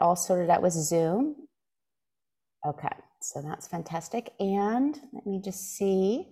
[0.00, 1.36] all sorted out with Zoom?
[2.66, 4.32] Okay, so that's fantastic.
[4.38, 6.28] And let me just see.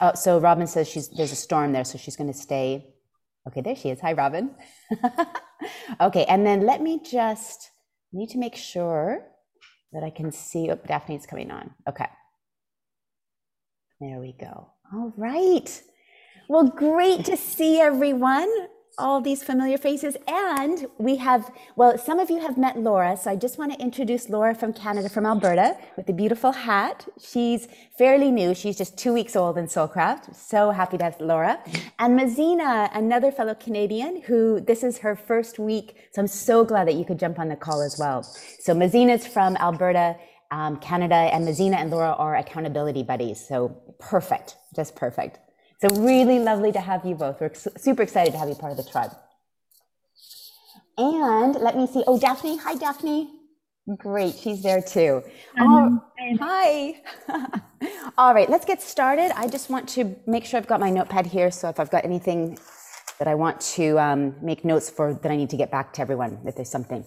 [0.00, 2.86] Oh, so Robin says she's there's a storm there, so she's going to stay.
[3.46, 4.00] Okay, there she is.
[4.00, 4.54] Hi, Robin.
[6.00, 7.70] okay, and then let me just
[8.12, 9.26] need to make sure
[9.92, 10.70] that I can see.
[10.70, 11.70] Oh, Daphne's coming on.
[11.88, 12.08] Okay.
[14.00, 14.70] There we go.
[14.94, 15.82] All right.
[16.48, 18.50] Well, great to see everyone
[19.00, 20.16] all these familiar faces.
[20.28, 23.16] And we have, well, some of you have met Laura.
[23.16, 27.08] So I just want to introduce Laura from Canada, from Alberta, with the beautiful hat.
[27.18, 27.68] She's
[27.98, 28.54] fairly new.
[28.54, 30.36] She's just two weeks old in Soulcraft.
[30.36, 31.58] So happy to have Laura.
[31.98, 35.96] And Mazina, another fellow Canadian who this is her first week.
[36.12, 38.22] So I'm so glad that you could jump on the call as well.
[38.22, 40.16] So Mazina's from Alberta.
[40.52, 43.38] Um, Canada and Mazina and Laura are accountability buddies.
[43.38, 43.68] So
[44.00, 45.38] perfect, just perfect.
[45.80, 47.40] So really lovely to have you both.
[47.40, 49.12] We're super excited to have you part of the tribe.
[50.98, 52.04] And let me see.
[52.06, 52.58] Oh, Daphne.
[52.58, 53.30] Hi, Daphne.
[53.96, 54.34] Great.
[54.34, 55.22] She's there too.
[55.58, 57.00] Um, oh, hi.
[58.18, 59.32] All right, let's get started.
[59.34, 61.50] I just want to make sure I've got my notepad here.
[61.50, 62.58] So if I've got anything
[63.18, 66.02] that I want to um, make notes for that I need to get back to
[66.02, 67.04] everyone, if there's something.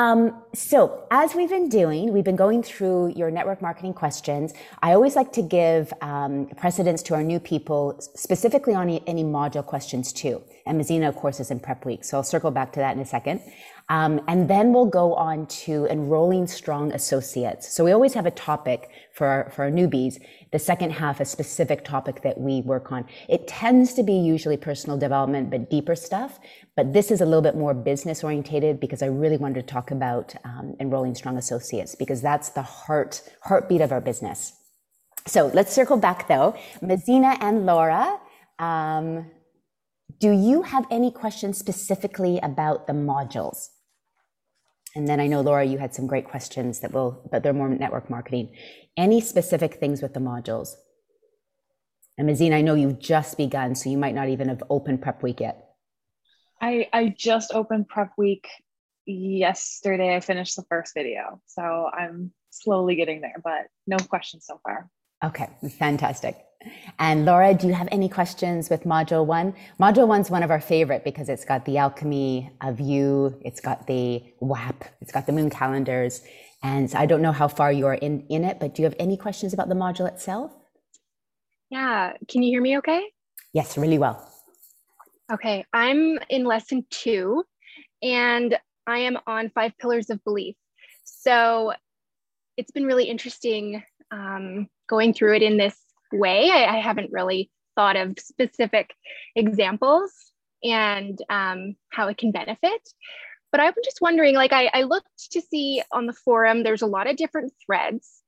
[0.00, 4.54] Um, so, as we've been doing, we've been going through your network marketing questions.
[4.82, 9.64] I always like to give um, precedence to our new people, specifically on any, module
[9.64, 10.42] questions too.
[10.64, 13.02] And Mazina, of course, is in prep week, so I'll circle back to that in
[13.02, 13.42] a second.
[13.90, 17.70] Um, and then we'll go on to enrolling strong associates.
[17.74, 20.14] So we always have a topic for our, for our newbies.
[20.52, 23.06] The second half, a specific topic that we work on.
[23.28, 26.40] It tends to be usually personal development, but deeper stuff.
[26.76, 29.90] But this is a little bit more business orientated because I really wanted to talk
[29.90, 34.54] about um, enrolling strong associates because that's the heart heartbeat of our business.
[35.26, 36.56] So let's circle back though.
[36.82, 38.18] Mazina and Laura,
[38.58, 39.30] um,
[40.18, 43.68] do you have any questions specifically about the modules?
[44.94, 47.68] And then I know, Laura, you had some great questions that will, but they're more
[47.68, 48.56] network marketing.
[48.96, 50.74] Any specific things with the modules?
[52.18, 55.22] And Mazine, I know you've just begun, so you might not even have opened prep
[55.22, 55.74] week yet.
[56.60, 58.46] I, I just opened prep week
[59.06, 60.14] yesterday.
[60.14, 61.40] I finished the first video.
[61.46, 64.90] So I'm slowly getting there, but no questions so far.
[65.22, 65.48] Okay,
[65.78, 66.38] fantastic.
[66.98, 69.54] And Laura, do you have any questions with module one?
[69.78, 73.86] Module one's one of our favorite because it's got the alchemy of you, it's got
[73.86, 76.22] the WAP, it's got the moon calendars.
[76.62, 78.84] And so I don't know how far you are in, in it, but do you
[78.84, 80.52] have any questions about the module itself?
[81.70, 82.12] Yeah.
[82.28, 83.04] Can you hear me okay?
[83.54, 84.30] Yes, really well.
[85.32, 85.64] Okay.
[85.72, 87.44] I'm in lesson two
[88.02, 90.56] and I am on five pillars of belief.
[91.04, 91.72] So
[92.56, 95.76] it's been really interesting um, going through it in this
[96.12, 96.50] way.
[96.50, 98.94] I, I, haven't really thought of specific
[99.36, 100.12] examples
[100.64, 102.88] and um, how it can benefit.
[103.52, 106.86] But I'm just wondering, like I, I looked to see on the forum, there's a
[106.86, 108.22] lot of different threads.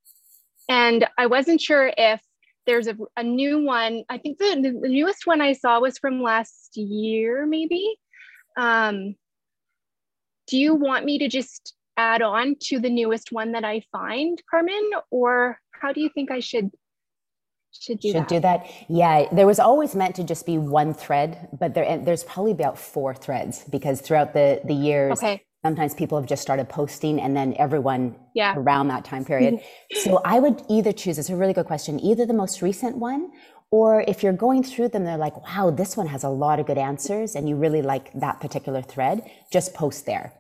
[0.68, 2.20] And I wasn't sure if
[2.66, 4.04] there's a, a new one.
[4.08, 7.96] I think the, the newest one I saw was from last year, maybe.
[8.56, 9.16] Um,
[10.46, 14.40] do you want me to just add on to the newest one that I find,
[14.50, 14.90] Carmen?
[15.10, 16.70] Or how do you think I should
[17.72, 18.28] should do should that.
[18.28, 22.22] do that yeah there was always meant to just be one thread but there there's
[22.24, 25.42] probably about four threads because throughout the the years okay.
[25.64, 28.54] sometimes people have just started posting and then everyone yeah.
[28.58, 29.58] around that time period
[30.04, 33.30] so i would either choose it's a really good question either the most recent one
[33.70, 36.66] or if you're going through them they're like wow this one has a lot of
[36.66, 40.34] good answers and you really like that particular thread just post there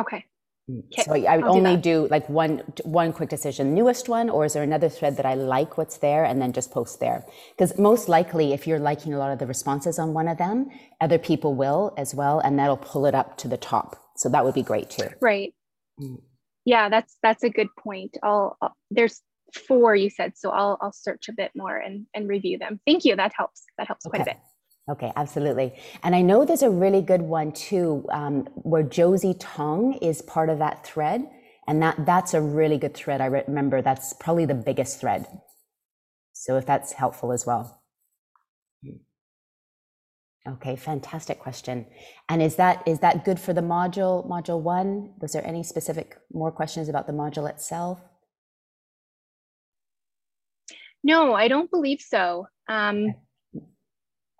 [0.00, 0.24] okay
[0.70, 1.02] Okay.
[1.02, 4.44] So I would I'll only do, do, like one one quick decision, newest one, or
[4.44, 7.24] is there another thread that I like what's there and then just post there?
[7.50, 10.70] Because most likely, if you're liking a lot of the responses on one of them,
[11.00, 13.96] other people will as well, and that'll pull it up to the top.
[14.16, 15.08] So that would be great too.
[15.20, 15.52] Right.
[16.00, 16.20] Mm.
[16.64, 18.16] Yeah, that's that's a good point.
[18.22, 19.20] I'll, I'll there's
[19.66, 22.78] four you said, so I'll I'll search a bit more and and review them.
[22.86, 23.16] Thank you.
[23.16, 23.64] That helps.
[23.78, 24.18] That helps okay.
[24.18, 24.40] quite a bit.
[24.90, 25.74] Okay, absolutely.
[26.02, 30.48] And I know there's a really good one too, um, where Josie Tong is part
[30.48, 31.28] of that thread.
[31.68, 33.20] And that, that's a really good thread.
[33.20, 35.26] I remember that's probably the biggest thread.
[36.32, 37.82] So if that's helpful as well.
[40.48, 41.86] Okay, fantastic question.
[42.28, 45.12] And is that is that good for the module module one?
[45.20, 48.00] Was there any specific more questions about the module itself?
[51.04, 52.46] No, I don't believe so.
[52.68, 53.21] Um, okay.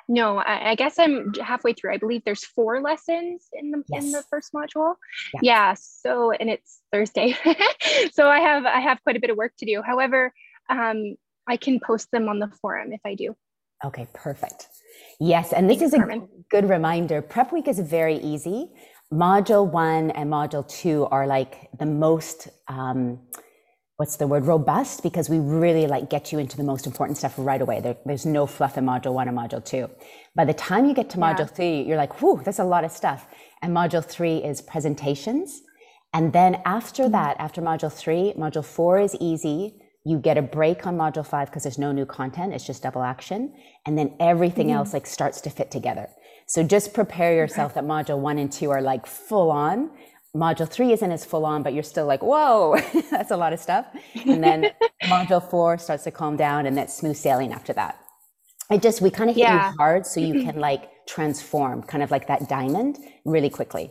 [0.09, 1.95] No, I, I, guess I'm halfway through.
[1.95, 4.05] I believe there's four lessons in the yes.
[4.05, 4.95] in the first module.
[5.35, 5.41] Yeah.
[5.43, 7.37] yeah so and it's Thursday,
[8.13, 9.83] so I have I have quite a bit of work to do.
[9.83, 10.33] However,
[10.69, 11.17] um,
[11.47, 13.35] I can post them on the forum if I do.
[13.85, 14.69] Okay, perfect.
[15.19, 16.29] Yes, and this Thanks, is a Carmen.
[16.51, 17.23] good reminder.
[17.23, 18.71] Prep week is very easy.
[19.13, 23.19] module one and module two are like the most um,
[23.97, 27.35] what's the word robust because we really like get you into the most important stuff
[27.37, 27.81] right away.
[27.81, 29.91] There, there's no fluff in module one or module two.
[30.35, 31.56] By the time you get to module yeah.
[31.56, 33.27] three you're like whew that's a lot of stuff.
[33.61, 35.62] And module three is presentations.
[36.12, 37.12] And then after mm-hmm.
[37.12, 39.79] that after module three module four is easy.
[40.05, 42.55] You get a break on module five because there's no new content.
[42.55, 43.55] It's just double action.
[43.87, 44.79] And then everything mm-hmm.
[44.79, 46.09] else like starts to fit together.
[46.47, 49.91] So just prepare yourself that module one and two are like full on.
[50.34, 52.76] Module three isn't as full on, but you're still like, whoa,
[53.11, 53.87] that's a lot of stuff.
[54.26, 54.70] And then
[55.05, 57.99] module four starts to calm down and that's smooth sailing after that.
[58.70, 59.70] It just, we kind of hit yeah.
[59.70, 63.90] you hard so you can like transform, kind of like that diamond really quickly.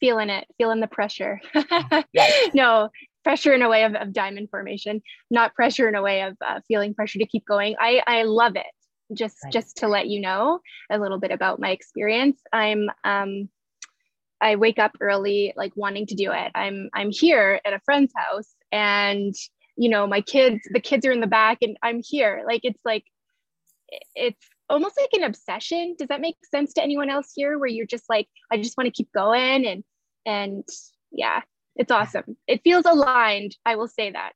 [0.00, 1.40] Feeling it, feeling the pressure.
[2.12, 2.54] yes.
[2.54, 2.88] No,
[3.24, 6.60] pressure in a way of, of diamond formation, not pressure in a way of uh,
[6.66, 7.74] feeling pressure to keep going.
[7.78, 8.66] I, I love it
[9.14, 9.52] just right.
[9.52, 10.60] just to let you know
[10.90, 13.48] a little bit about my experience i'm um
[14.40, 18.12] i wake up early like wanting to do it i'm i'm here at a friend's
[18.16, 19.34] house and
[19.76, 22.80] you know my kids the kids are in the back and i'm here like it's
[22.84, 23.04] like
[24.14, 27.86] it's almost like an obsession does that make sense to anyone else here where you're
[27.86, 29.82] just like i just want to keep going and
[30.26, 30.64] and
[31.10, 31.40] yeah
[31.76, 34.32] it's awesome it feels aligned i will say that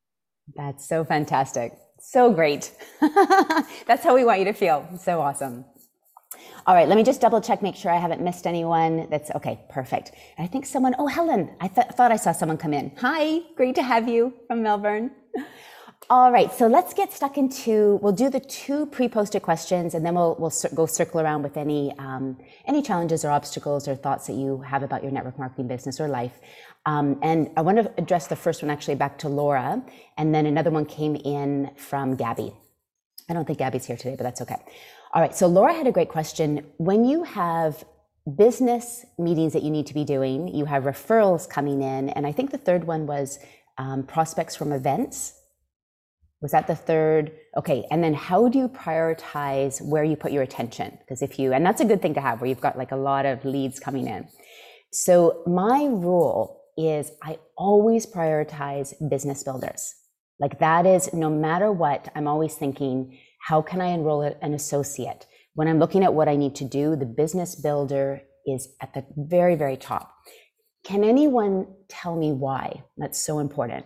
[0.54, 1.72] that's so fantastic
[2.02, 2.72] so great.
[3.86, 4.88] That's how we want you to feel.
[4.98, 5.64] So awesome.
[6.66, 9.08] All right, let me just double check, make sure I haven't missed anyone.
[9.10, 10.12] That's okay, perfect.
[10.38, 12.92] I think someone, oh, Helen, I th- thought I saw someone come in.
[12.98, 15.10] Hi, great to have you from Melbourne.
[16.10, 17.98] All right, so let's get stuck into.
[18.02, 21.56] We'll do the two pre-posted questions, and then we'll we'll cir- go circle around with
[21.56, 22.36] any um,
[22.66, 26.08] any challenges or obstacles or thoughts that you have about your network marketing business or
[26.08, 26.38] life.
[26.86, 29.82] Um, and I want to address the first one actually back to Laura,
[30.18, 32.52] and then another one came in from Gabby.
[33.30, 34.60] I don't think Gabby's here today, but that's okay.
[35.14, 36.64] All right, so Laura had a great question.
[36.78, 37.84] When you have
[38.38, 42.32] business meetings that you need to be doing, you have referrals coming in, and I
[42.32, 43.38] think the third one was
[43.76, 45.34] um, prospects from events.
[46.40, 47.32] Was that the third?
[47.58, 50.96] Okay, and then how do you prioritize where you put your attention?
[51.00, 52.96] Because if you, and that's a good thing to have where you've got like a
[52.96, 54.26] lot of leads coming in.
[54.92, 59.94] So my rule is I always prioritize business builders.
[60.40, 65.26] Like that is no matter what, I'm always thinking, how can I enroll an associate?
[65.54, 69.04] When I'm looking at what I need to do, the business builder is at the
[69.16, 70.14] very, very top.
[70.84, 73.84] Can anyone tell me why that's so important?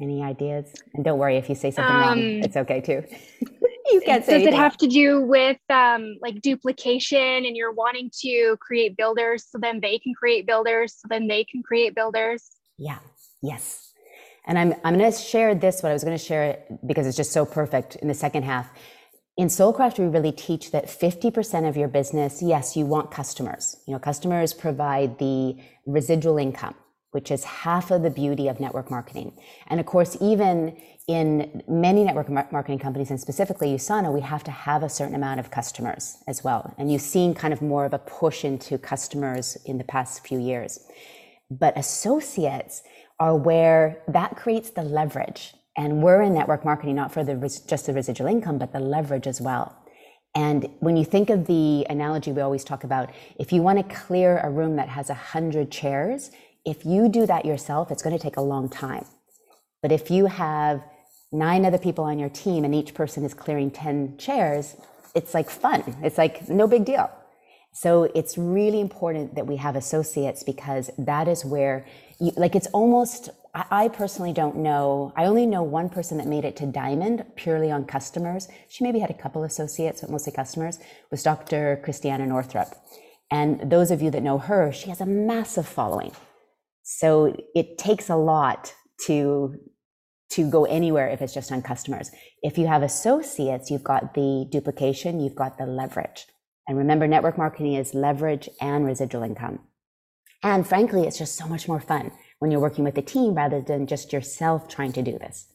[0.00, 0.72] Any ideas?
[0.94, 3.04] And don't worry if you say something um, wrong, it's okay too.
[3.92, 4.54] you can't say does anything.
[4.54, 9.58] it have to do with um, like duplication and you're wanting to create builders so
[9.58, 12.50] then they can create builders so then they can create builders?
[12.78, 12.98] Yeah.
[13.42, 13.92] Yes.
[14.46, 17.06] And i'm i'm going to share this what i was going to share it because
[17.06, 18.70] it's just so perfect in the second half.
[19.36, 23.76] In soulcraft we really teach that 50% of your business yes you want customers.
[23.86, 25.56] You know customers provide the
[25.86, 26.74] residual income
[27.12, 29.32] which is half of the beauty of network marketing.
[29.66, 30.76] And of course, even
[31.08, 35.40] in many network marketing companies, and specifically USANA, we have to have a certain amount
[35.40, 36.72] of customers as well.
[36.78, 40.38] And you've seen kind of more of a push into customers in the past few
[40.38, 40.78] years.
[41.50, 42.82] But associates
[43.18, 45.54] are where that creates the leverage.
[45.76, 47.34] And we're in network marketing not for the
[47.66, 49.76] just the residual income, but the leverage as well.
[50.34, 53.94] And when you think of the analogy we always talk about, if you want to
[53.94, 56.30] clear a room that has a hundred chairs,
[56.64, 59.04] if you do that yourself, it's going to take a long time.
[59.82, 60.82] But if you have
[61.32, 64.76] nine other people on your team and each person is clearing 10 chairs,
[65.14, 65.96] it's like fun.
[66.02, 67.10] It's like no big deal.
[67.72, 71.86] So it's really important that we have associates because that is where
[72.18, 75.12] you, like it's almost I personally don't know.
[75.16, 78.46] I only know one person that made it to Diamond purely on customers.
[78.68, 80.78] She maybe had a couple associates, but mostly customers,
[81.10, 81.80] was Dr.
[81.82, 82.68] Christiana Northrup.
[83.28, 86.12] And those of you that know her, she has a massive following.
[86.92, 88.74] So it takes a lot
[89.06, 89.54] to
[90.30, 92.10] to go anywhere if it's just on customers.
[92.42, 96.26] If you have associates, you've got the duplication, you've got the leverage.
[96.68, 99.60] And remember, network marketing is leverage and residual income.
[100.42, 103.60] And frankly, it's just so much more fun when you're working with a team rather
[103.60, 105.46] than just yourself trying to do this.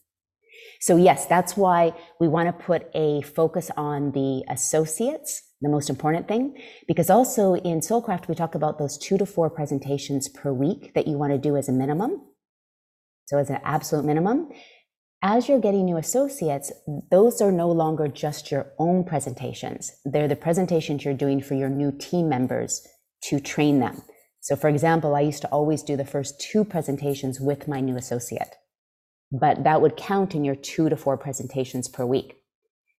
[0.80, 5.88] So yes, that's why we want to put a focus on the associates the most
[5.90, 6.56] important thing.
[6.86, 11.06] Because also in Soulcraft, we talk about those two to four presentations per week that
[11.06, 12.22] you want to do as a minimum.
[13.26, 14.50] So as an absolute minimum.
[15.22, 16.70] As you're getting new associates,
[17.10, 19.90] those are no longer just your own presentations.
[20.04, 22.86] They're the presentations you're doing for your new team members
[23.24, 24.02] to train them.
[24.40, 27.96] So for example, I used to always do the first two presentations with my new
[27.96, 28.54] associate.
[29.32, 32.36] but that would count in your two to four presentations per week.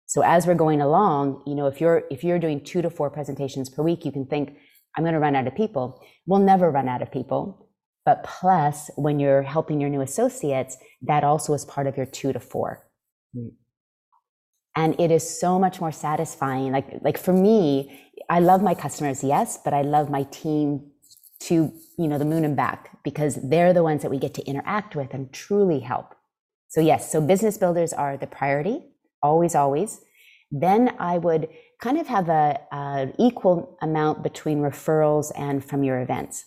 [0.07, 3.11] So as we're going along, you know, if you're if you're doing two to four
[3.11, 4.57] presentations per week, you can think,
[4.97, 6.01] I'm going to run out of people.
[6.27, 7.69] We'll never run out of people.
[8.05, 12.33] But plus, when you're helping your new associates, that also is part of your two
[12.33, 12.87] to four.
[13.37, 13.51] Mm.
[14.77, 16.71] And it is so much more satisfying.
[16.71, 20.91] Like, like for me, I love my customers, yes, but I love my team
[21.41, 24.45] to, you know, the moon and back because they're the ones that we get to
[24.47, 26.15] interact with and truly help.
[26.69, 28.83] So yes, so business builders are the priority,
[29.27, 30.01] always, always.
[30.51, 31.49] Then I would
[31.81, 36.45] kind of have a, a equal amount between referrals and from your events.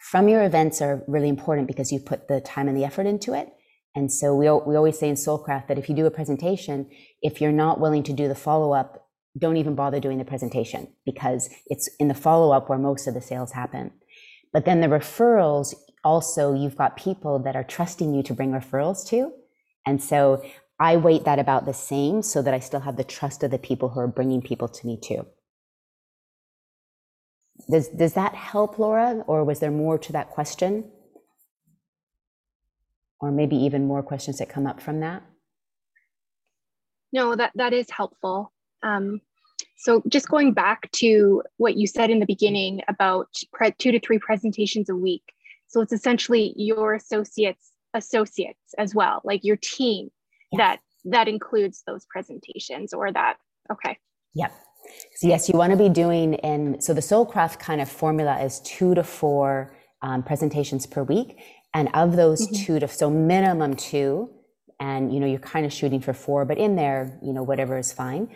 [0.00, 3.34] From your events are really important because you put the time and the effort into
[3.34, 3.52] it.
[3.96, 6.88] And so we, we always say in Soulcraft that if you do a presentation,
[7.22, 9.08] if you're not willing to do the follow up,
[9.38, 13.14] don't even bother doing the presentation because it's in the follow up where most of
[13.14, 13.90] the sales happen.
[14.52, 19.06] But then the referrals also, you've got people that are trusting you to bring referrals
[19.08, 19.32] to.
[19.86, 20.42] And so
[20.78, 23.58] I weight that about the same so that I still have the trust of the
[23.58, 25.26] people who are bringing people to me too.
[27.70, 29.24] Does, does that help, Laura?
[29.26, 30.84] Or was there more to that question?
[33.20, 35.22] Or maybe even more questions that come up from that?
[37.12, 38.52] No, that, that is helpful.
[38.82, 39.22] Um,
[39.78, 43.28] so just going back to what you said in the beginning about
[43.78, 45.22] two to three presentations a week.
[45.68, 50.10] So it's essentially your associates associates as well, like your team
[50.56, 53.36] that that includes those presentations or that
[53.72, 53.98] okay.
[54.34, 54.52] Yep.
[55.16, 58.60] So yes, you want to be doing in so the Soulcraft kind of formula is
[58.60, 61.38] two to four um, presentations per week,
[61.74, 62.64] and of those mm-hmm.
[62.64, 64.30] two to so minimum two,
[64.80, 67.78] and you know you're kind of shooting for four, but in there you know whatever
[67.78, 68.28] is fine.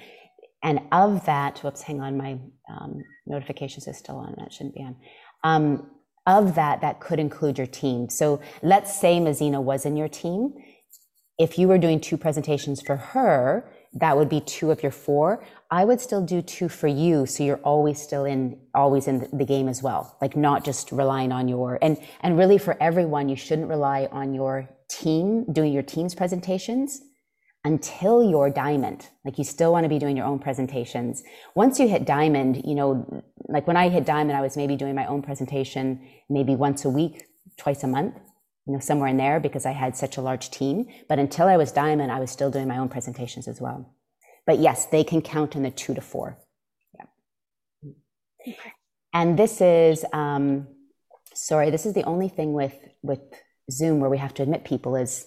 [0.62, 4.34] And of that, whoops, hang on, my um, notifications is still on.
[4.36, 4.96] That shouldn't be on.
[5.42, 5.90] Um,
[6.26, 8.10] of that, that could include your team.
[8.10, 10.52] So let's say Mazina was in your team.
[11.40, 15.42] If you were doing two presentations for her, that would be two of your four.
[15.70, 17.25] I would still do two for you.
[17.25, 20.18] So you're always still in, always in the game as well.
[20.20, 24.35] Like not just relying on your, and, and really for everyone, you shouldn't rely on
[24.35, 27.00] your team doing your team's presentations
[27.64, 29.09] until you're diamond.
[29.25, 31.23] Like you still want to be doing your own presentations.
[31.54, 34.94] Once you hit diamond, you know, like when I hit diamond, I was maybe doing
[34.94, 37.25] my own presentation maybe once a week,
[37.56, 38.14] twice a month,
[38.70, 40.86] you know, somewhere in there because I had such a large team.
[41.08, 43.92] But until I was diamond, I was still doing my own presentations as well.
[44.46, 46.38] But yes, they can count in the two to four.
[46.94, 48.54] Yeah.
[49.12, 50.68] And this is, um,
[51.34, 53.18] sorry, this is the only thing with, with
[53.72, 55.26] Zoom where we have to admit people is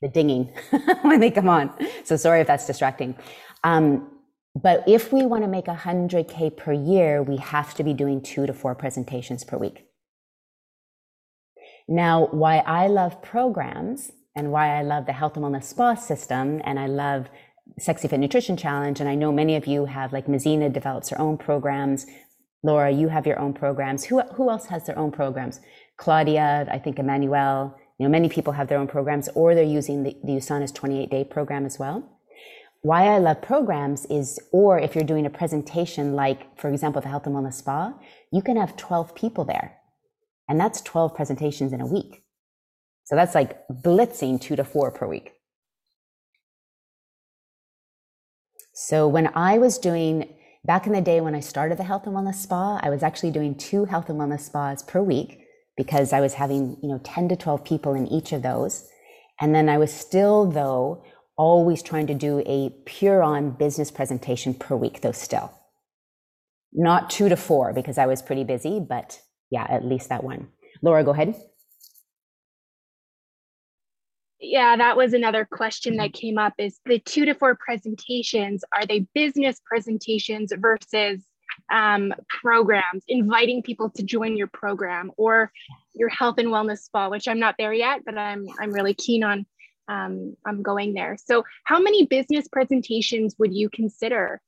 [0.00, 0.54] the dinging
[1.02, 1.74] when they come on.
[2.04, 3.16] So sorry if that's distracting.
[3.64, 4.12] Um,
[4.54, 8.46] but if we want to make 100K per year, we have to be doing two
[8.46, 9.87] to four presentations per week.
[11.88, 16.60] Now, why I love programs and why I love the Health and Wellness Spa system
[16.64, 17.28] and I love
[17.78, 21.20] Sexy Fit Nutrition Challenge, and I know many of you have, like Mazina develops her
[21.20, 22.06] own programs.
[22.62, 24.04] Laura, you have your own programs.
[24.04, 25.60] Who, who else has their own programs?
[25.96, 30.02] Claudia, I think Emmanuel, you know, many people have their own programs or they're using
[30.02, 32.08] the, the USANA's 28 day program as well.
[32.82, 37.08] Why I love programs is, or if you're doing a presentation like, for example, the
[37.08, 37.94] Health and Wellness Spa,
[38.32, 39.77] you can have 12 people there.
[40.48, 42.22] And that's 12 presentations in a week.
[43.04, 45.32] So that's like blitzing two to four per week.
[48.74, 52.14] So when I was doing, back in the day when I started the Health and
[52.14, 55.40] Wellness Spa, I was actually doing two Health and Wellness Spas per week
[55.76, 58.88] because I was having, you know, 10 to 12 people in each of those.
[59.40, 61.02] And then I was still, though,
[61.36, 65.52] always trying to do a pure on business presentation per week, though, still.
[66.72, 70.48] Not two to four because I was pretty busy, but yeah, at least that one.
[70.82, 71.34] Laura, go ahead.
[74.40, 78.86] Yeah, that was another question that came up is the two to four presentations, are
[78.86, 81.22] they business presentations versus
[81.72, 85.50] um, programs, inviting people to join your program or
[85.92, 89.24] your health and wellness spa, which I'm not there yet, but I'm I'm really keen
[89.24, 89.44] on
[89.88, 91.16] um, I'm going there.
[91.22, 94.40] So, how many business presentations would you consider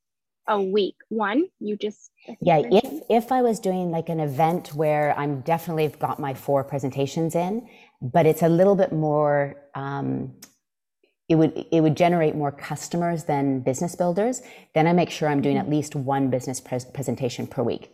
[0.49, 0.97] a week?
[1.09, 2.63] One, you just yeah.
[2.65, 7.35] If if I was doing like an event where I'm definitely got my four presentations
[7.35, 7.69] in,
[8.01, 10.33] but it's a little bit more um,
[11.31, 14.43] it would it would generate more customers than business builders
[14.75, 17.93] then i make sure i'm doing at least one business presentation per week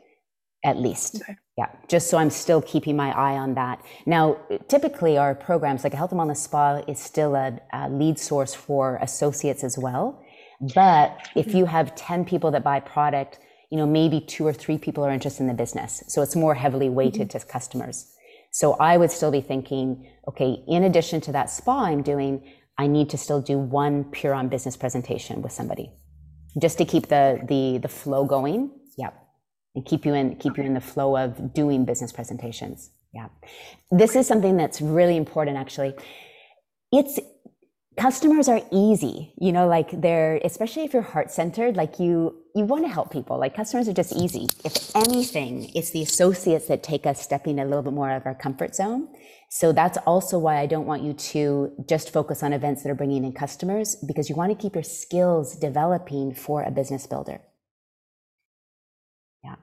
[0.65, 1.37] at least okay.
[1.57, 4.37] yeah just so i'm still keeping my eye on that now
[4.69, 8.55] typically our programs like a health and wellness spa is still a, a lead source
[8.55, 10.25] for associates as well
[10.61, 13.39] but if you have 10 people that buy product
[13.71, 16.55] you know maybe two or three people are interested in the business so it's more
[16.55, 17.39] heavily weighted mm-hmm.
[17.39, 18.13] to customers
[18.57, 22.43] So I would still be thinking, okay, in addition to that spa I'm doing,
[22.79, 25.93] I need to still do one pure on business presentation with somebody
[26.59, 28.71] just to keep the the the flow going.
[28.97, 29.11] Yeah.
[29.75, 32.91] And keep you in keep you in the flow of doing business presentations.
[33.13, 33.29] Yeah.
[33.91, 35.93] This is something that's really important actually.
[36.93, 37.21] It's
[37.97, 42.65] customers are easy you know like they're especially if you're heart centered like you you
[42.65, 43.39] want to help people.
[43.39, 44.49] Like customers are just easy.
[44.65, 48.27] If anything it's the associates that take us stepping a little bit more out of
[48.27, 49.09] our comfort zone.
[49.51, 52.95] So that's also why i don't want you to just focus on events that are
[52.95, 57.43] bringing in customers because you want to keep your skills developing for a business builder.
[59.45, 59.57] Yeah.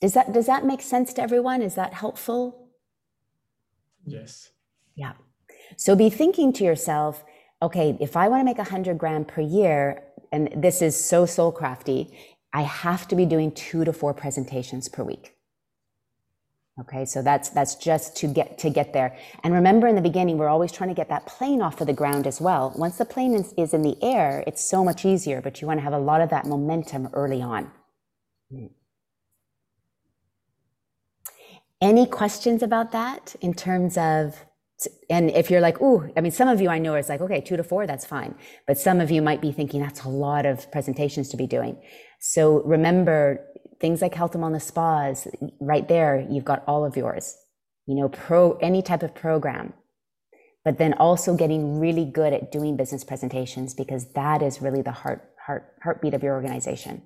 [0.00, 1.62] Does that does that make sense to everyone?
[1.62, 2.68] Is that helpful?
[4.06, 4.50] Yes.
[4.94, 5.14] Yeah
[5.76, 7.24] so be thinking to yourself,
[7.62, 11.26] okay, if I want to make a hundred grand per year, and this is so
[11.26, 12.16] soul crafty,
[12.52, 15.34] I have to be doing two to four presentations per week.
[16.80, 19.16] Okay, so that's that's just to get to get there.
[19.42, 21.92] And remember in the beginning, we're always trying to get that plane off of the
[21.92, 22.72] ground as well.
[22.76, 25.78] Once the plane is, is in the air, it's so much easier, but you want
[25.78, 27.70] to have a lot of that momentum early on.
[31.80, 34.44] Any questions about that in terms of
[35.10, 37.40] and if you're like, ooh, I mean, some of you I know is like, okay,
[37.40, 38.34] two to four, that's fine.
[38.66, 41.80] But some of you might be thinking that's a lot of presentations to be doing.
[42.20, 43.44] So remember
[43.80, 45.26] things like health and wellness spas,
[45.60, 47.36] right there, you've got all of yours,
[47.86, 49.72] you know, pro, any type of program.
[50.64, 54.92] But then also getting really good at doing business presentations because that is really the
[54.92, 57.02] heart, heart, heartbeat of your organization.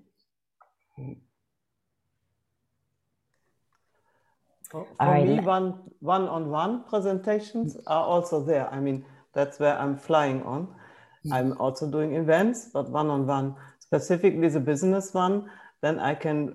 [4.73, 8.73] For, for me, one one-on-one presentations are also there.
[8.73, 10.63] I mean, that's where I'm flying on.
[10.67, 11.33] Mm-hmm.
[11.35, 15.51] I'm also doing events, but one-on-one, specifically the business one,
[15.83, 16.55] then I can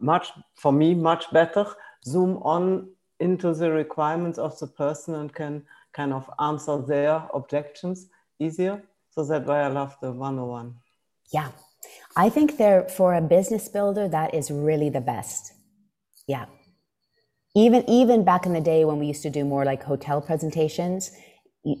[0.00, 1.66] much, for me, much better
[2.06, 2.88] zoom on
[3.20, 8.08] into the requirements of the person and can kind of answer their objections
[8.38, 8.82] easier.
[9.10, 10.76] So that's why I love the one-on-one.
[11.30, 11.50] Yeah.
[12.16, 15.52] I think there for a business builder, that is really the best.
[16.26, 16.46] Yeah
[17.54, 21.12] even even back in the day when we used to do more like hotel presentations
[21.64, 21.76] you,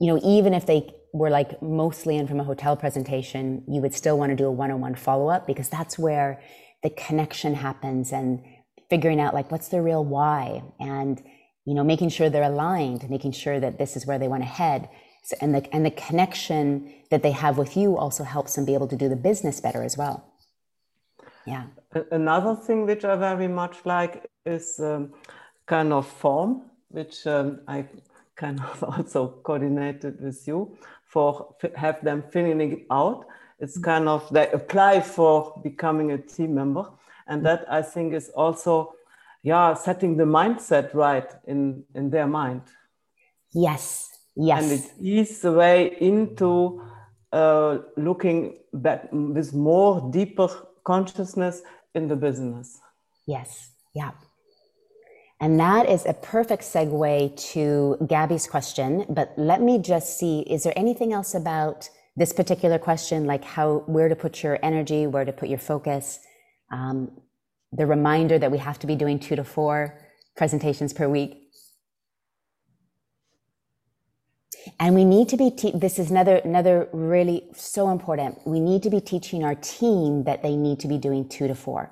[0.00, 3.94] you know even if they were like mostly in from a hotel presentation you would
[3.94, 6.42] still want to do a one-on-one follow-up because that's where
[6.82, 8.42] the connection happens and
[8.90, 11.22] figuring out like what's the real why and
[11.64, 14.48] you know making sure they're aligned making sure that this is where they want to
[14.48, 14.88] head.
[15.24, 18.74] So, and the and the connection that they have with you also helps them be
[18.74, 20.31] able to do the business better as well
[21.46, 21.64] yeah.
[22.10, 25.12] Another thing which i very much like is um,
[25.66, 27.86] kind of form, which um, I
[28.36, 33.26] kind of also coordinated with you for have them filling it out.
[33.58, 36.86] It's kind of they apply for becoming a team member,
[37.26, 38.94] and that I think is also,
[39.42, 42.62] yeah, setting the mindset right in in their mind.
[43.52, 46.82] Yes, yes, and it is the way into
[47.32, 50.48] uh, looking back with more deeper
[50.84, 51.62] consciousness
[51.94, 52.80] in the business.
[53.26, 54.12] Yes, yeah.
[55.40, 59.04] And that is a perfect segue to Gabby's question.
[59.08, 63.82] But let me just see, is there anything else about this particular question, like how,
[63.86, 66.20] where to put your energy, where to put your focus?
[66.70, 67.10] Um,
[67.72, 69.98] the reminder that we have to be doing two to four
[70.36, 71.41] presentations per week.
[74.78, 78.46] And we need to be, te- this is another, another really so important.
[78.46, 81.54] We need to be teaching our team that they need to be doing two to
[81.54, 81.90] four.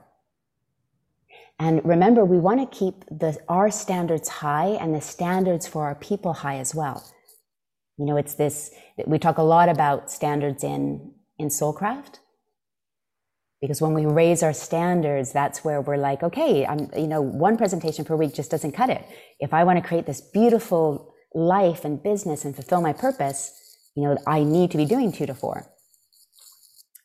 [1.59, 5.95] And remember, we want to keep the, our standards high and the standards for our
[5.95, 7.05] people high as well.
[7.99, 8.71] You know, it's this,
[9.07, 12.19] we talk a lot about standards in, in Soulcraft.
[13.61, 17.59] Because when we raise our standards, that's where we're like, okay, I'm, you know, one
[17.59, 19.05] presentation per week just doesn't cut it.
[19.39, 23.53] If I want to create this beautiful life and business and fulfill my purpose,
[23.95, 25.71] you know, I need to be doing two to four.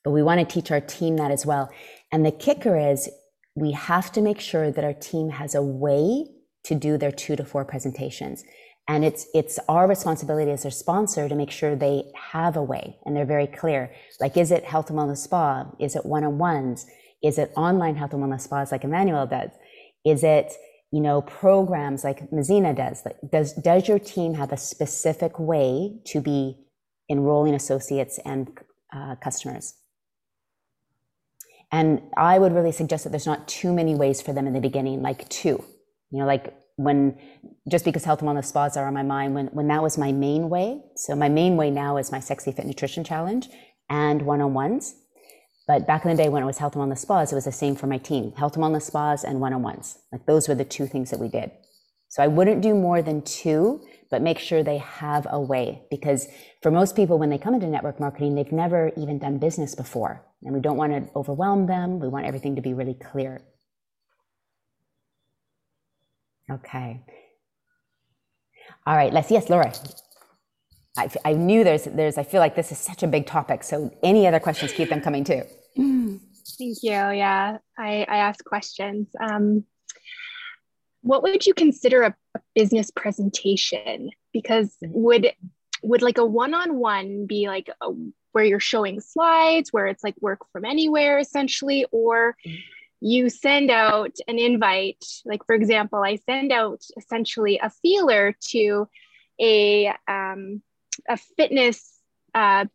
[0.03, 1.69] But we want to teach our team that as well.
[2.11, 3.09] And the kicker is
[3.55, 6.25] we have to make sure that our team has a way
[6.63, 8.43] to do their two to four presentations.
[8.87, 12.97] And it's, it's our responsibility as their sponsor to make sure they have a way
[13.03, 13.91] and they're very clear.
[14.19, 15.65] Like, is it health and wellness spa?
[15.79, 16.85] Is it one-on-ones?
[17.23, 19.49] Is it online health and wellness spas like Emmanuel does?
[20.05, 20.53] Is it,
[20.91, 23.03] you know, programs like Mazina does?
[23.05, 26.57] Like, does, does your team have a specific way to be
[27.09, 28.49] enrolling associates and
[28.95, 29.75] uh, customers?
[31.71, 34.61] And I would really suggest that there's not too many ways for them in the
[34.61, 35.63] beginning, like two.
[36.11, 37.17] You know, like when
[37.69, 40.11] just because health and wellness spas are on my mind, when when that was my
[40.11, 40.81] main way.
[40.95, 43.49] So my main way now is my sexy fit nutrition challenge
[43.89, 44.95] and one-on-ones.
[45.67, 47.51] But back in the day when it was health and wellness spas, it was the
[47.51, 49.97] same for my team health and wellness spas and one on ones.
[50.11, 51.51] Like those were the two things that we did.
[52.09, 56.27] So I wouldn't do more than two, but make sure they have a way because
[56.61, 60.23] for most people, when they come into network marketing, they've never even done business before.
[60.43, 61.99] And we don't want to overwhelm them.
[61.99, 63.41] We want everything to be really clear.
[66.49, 67.01] Okay.
[68.85, 69.73] All right, let's, yes, Laura.
[70.97, 73.63] I, I knew there's, there's, I feel like this is such a big topic.
[73.63, 75.43] So any other questions, keep them coming too.
[76.57, 76.91] Thank you.
[76.91, 79.07] Yeah, I, I ask questions.
[79.19, 79.65] Um,
[81.01, 84.09] what would you consider a, a business presentation?
[84.31, 85.31] Because would
[85.83, 87.89] would like a one-on-one be like a,
[88.31, 92.35] where you're showing slides, where it's like work from anywhere essentially, or
[93.01, 95.03] you send out an invite?
[95.25, 98.87] Like for example, I send out essentially a feeler to
[99.39, 100.61] a um,
[101.07, 101.99] a fitness
[102.33, 102.65] uh,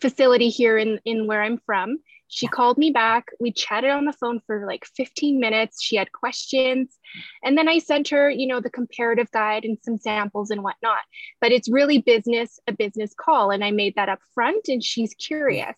[0.00, 1.98] facility here in, in where I'm from.
[2.30, 3.28] She called me back.
[3.40, 5.82] We chatted on the phone for like 15 minutes.
[5.82, 6.94] She had questions.
[7.42, 10.98] And then I sent her, you know, the comparative guide and some samples and whatnot.
[11.40, 13.50] But it's really business, a business call.
[13.50, 15.76] And I made that up front and she's curious.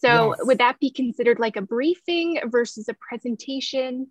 [0.00, 0.46] So yes.
[0.46, 4.08] would that be considered like a briefing versus a presentation?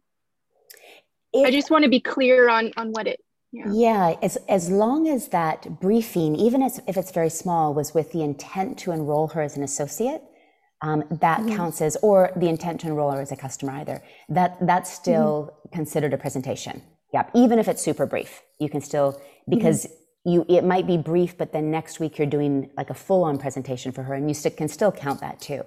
[1.34, 3.20] If, I just want to be clear on on what it
[3.52, 3.72] yeah.
[3.72, 8.12] yeah, as as long as that briefing, even as, if it's very small, was with
[8.12, 10.22] the intent to enroll her as an associate,
[10.82, 11.56] um, that mm-hmm.
[11.56, 14.04] counts as, or the intent to enroll her as a customer either.
[14.30, 15.76] That that's still mm-hmm.
[15.76, 16.82] considered a presentation.
[17.14, 20.32] Yeah, even if it's super brief, you can still because mm-hmm.
[20.32, 23.40] you it might be brief, but then next week you're doing like a full on
[23.40, 25.64] presentation for her, and you st- can still count that too.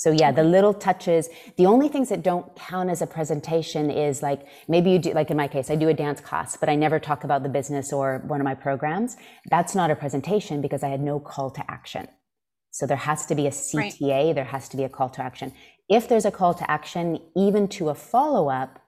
[0.00, 4.22] So yeah, the little touches, the only things that don't count as a presentation is
[4.22, 6.74] like maybe you do, like in my case, I do a dance class, but I
[6.74, 9.18] never talk about the business or one of my programs.
[9.50, 12.08] That's not a presentation because I had no call to action.
[12.70, 14.34] So there has to be a CTA, right.
[14.34, 15.52] there has to be a call to action.
[15.90, 18.78] If there's a call to action, even to a follow up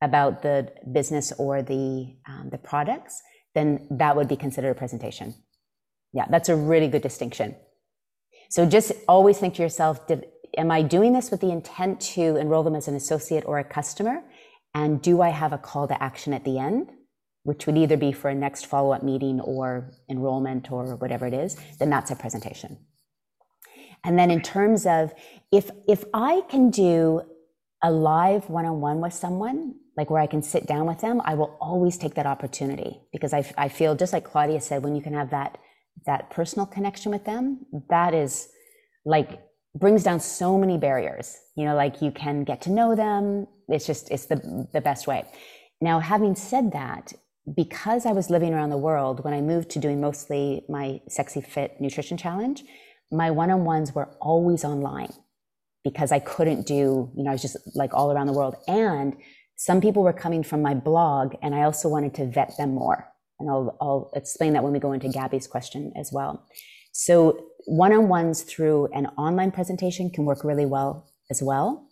[0.00, 3.20] about the business or the, um, the products,
[3.56, 5.34] then that would be considered a presentation.
[6.12, 7.56] Yeah, that's a really good distinction.
[8.48, 10.26] So just always think to yourself, did,
[10.56, 13.64] am I doing this with the intent to enroll them as an associate or a
[13.64, 14.22] customer?
[14.74, 16.90] And do I have a call to action at the end,
[17.44, 21.34] which would either be for a next follow up meeting or enrollment or whatever it
[21.34, 21.56] is?
[21.78, 22.78] Then that's a presentation.
[24.04, 25.12] And then in terms of
[25.50, 27.22] if if I can do
[27.82, 31.20] a live one on one with someone, like where I can sit down with them,
[31.24, 34.94] I will always take that opportunity because I, I feel just like Claudia said, when
[34.94, 35.58] you can have that
[36.06, 38.48] that personal connection with them, that is
[39.04, 39.40] like
[39.74, 41.36] brings down so many barriers.
[41.56, 43.46] You know, like you can get to know them.
[43.68, 45.24] It's just, it's the, the best way.
[45.80, 47.12] Now, having said that,
[47.56, 51.40] because I was living around the world, when I moved to doing mostly my Sexy
[51.40, 52.64] Fit Nutrition Challenge,
[53.10, 55.12] my one on ones were always online
[55.82, 58.56] because I couldn't do, you know, I was just like all around the world.
[58.66, 59.16] And
[59.56, 63.12] some people were coming from my blog, and I also wanted to vet them more.
[63.44, 66.46] And I'll, I'll explain that when we go into Gabby's question as well.
[66.92, 71.86] So one-on-ones through an online presentation can work really well as well.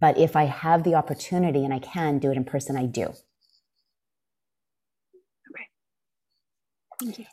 [0.00, 3.12] But if I have the opportunity and I can do it in person, I do.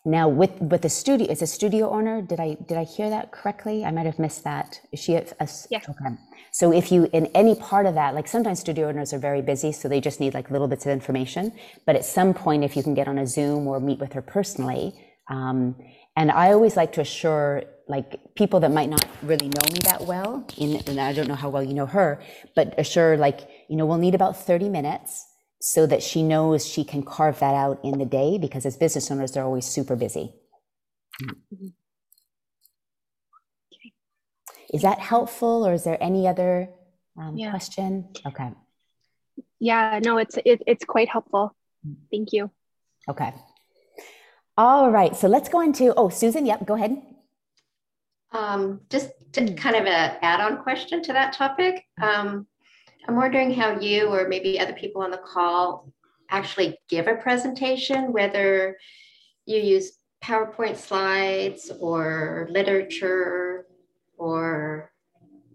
[0.05, 2.21] Now, with with the studio, is a studio owner.
[2.21, 3.85] Did I did I hear that correctly?
[3.85, 4.81] I might have missed that.
[4.91, 5.79] Is she a, a yeah.
[5.89, 6.15] Okay.
[6.51, 9.71] So if you in any part of that, like sometimes studio owners are very busy,
[9.71, 11.53] so they just need like little bits of information.
[11.85, 14.21] But at some point, if you can get on a Zoom or meet with her
[14.21, 14.93] personally,
[15.29, 15.75] um,
[16.17, 20.01] and I always like to assure like people that might not really know me that
[20.05, 22.21] well, in, and I don't know how well you know her,
[22.55, 25.27] but assure like you know we'll need about thirty minutes
[25.61, 29.11] so that she knows she can carve that out in the day because as business
[29.11, 30.33] owners, they're always super busy.
[31.21, 31.67] Mm-hmm.
[33.71, 33.93] Okay.
[34.73, 36.69] Is that helpful or is there any other
[37.15, 37.51] um, yeah.
[37.51, 38.09] question?
[38.25, 38.49] Okay.
[39.59, 41.55] Yeah, no, it's it, it's quite helpful.
[42.09, 42.49] Thank you.
[43.07, 43.31] Okay.
[44.57, 45.15] All right.
[45.15, 46.99] So let's go into, oh, Susan, yep, go ahead.
[48.31, 51.85] Um, just to kind of a add-on question to that topic.
[52.01, 52.47] Um,
[53.07, 55.91] I'm wondering how you or maybe other people on the call
[56.29, 58.77] actually give a presentation, whether
[59.45, 63.65] you use PowerPoint slides or literature
[64.17, 64.91] or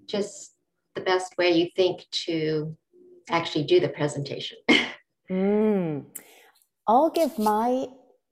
[0.06, 0.54] just
[0.94, 2.76] the best way you think to
[3.30, 4.59] actually do the presentation.
[5.30, 6.04] mm.
[6.88, 7.87] I'll give my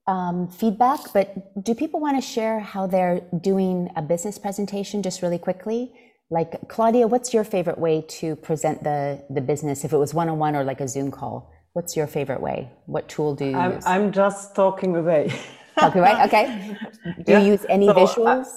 [0.07, 5.21] um, feedback, but do people want to share how they're doing a business presentation just
[5.21, 5.93] really quickly?
[6.29, 9.83] Like Claudia, what's your favorite way to present the the business?
[9.85, 12.71] If it was one on one or like a Zoom call, what's your favorite way?
[12.87, 13.85] What tool do you I'm, use?
[13.85, 15.31] I'm just talking away.
[15.79, 16.15] talking away.
[16.25, 16.77] Okay.
[17.25, 17.39] Do yeah.
[17.39, 18.47] you use any so, visuals?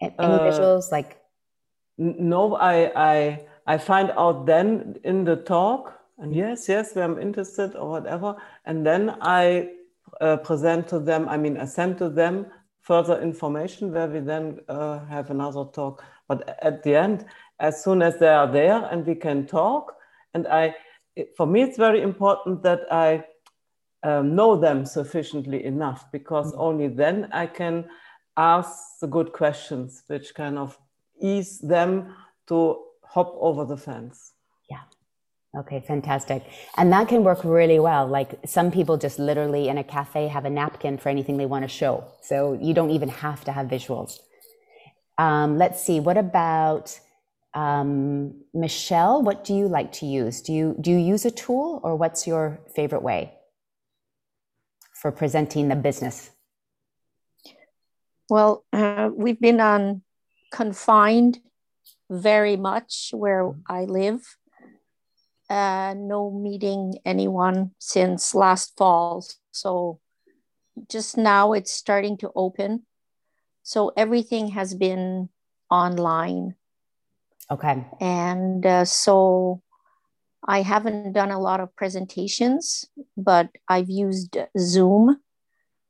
[0.00, 1.18] Uh, any uh, visuals like?
[1.98, 7.76] no, I, I, I find out then in the talk, and yes, yes, I'm interested
[7.76, 9.70] or whatever, and then I
[10.20, 11.28] uh, present to them.
[11.28, 12.46] I mean, I send to them
[12.80, 16.04] further information where we then uh, have another talk.
[16.32, 17.26] But at the end,
[17.60, 19.94] as soon as they are there and we can talk,
[20.32, 20.74] and I,
[21.36, 23.24] for me, it's very important that I
[24.02, 26.68] um, know them sufficiently enough because mm-hmm.
[26.68, 27.84] only then I can
[28.38, 30.78] ask the good questions, which kind of
[31.20, 32.14] ease them
[32.46, 34.32] to hop over the fence.
[34.70, 34.84] Yeah.
[35.60, 36.44] Okay, fantastic.
[36.78, 38.06] And that can work really well.
[38.06, 41.64] Like some people just literally in a cafe have a napkin for anything they want
[41.64, 42.04] to show.
[42.22, 44.18] So you don't even have to have visuals.
[45.18, 46.98] Um, let's see, what about
[47.54, 49.22] um, Michelle?
[49.22, 50.40] What do you like to use?
[50.40, 53.34] Do you, do you use a tool or what's your favorite way
[54.94, 56.30] for presenting the business?
[58.30, 60.02] Well, uh, we've been on
[60.50, 61.40] confined
[62.08, 64.36] very much where I live.
[65.50, 69.26] Uh, no meeting anyone since last fall.
[69.50, 70.00] So
[70.88, 72.86] just now it's starting to open.
[73.62, 75.28] So everything has been
[75.70, 76.54] online.
[77.50, 77.84] Okay.
[78.00, 79.62] And uh, so
[80.46, 82.84] I haven't done a lot of presentations,
[83.16, 85.18] but I've used Zoom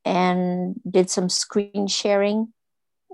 [0.04, 2.52] and did some screen sharing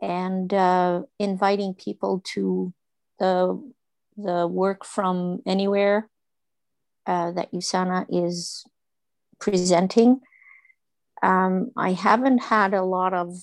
[0.00, 2.72] and uh, inviting people to
[3.18, 3.60] the
[4.16, 6.08] the work from anywhere
[7.06, 8.64] uh, that USANA is
[9.38, 10.20] presenting.
[11.22, 13.40] Um, I haven't had a lot of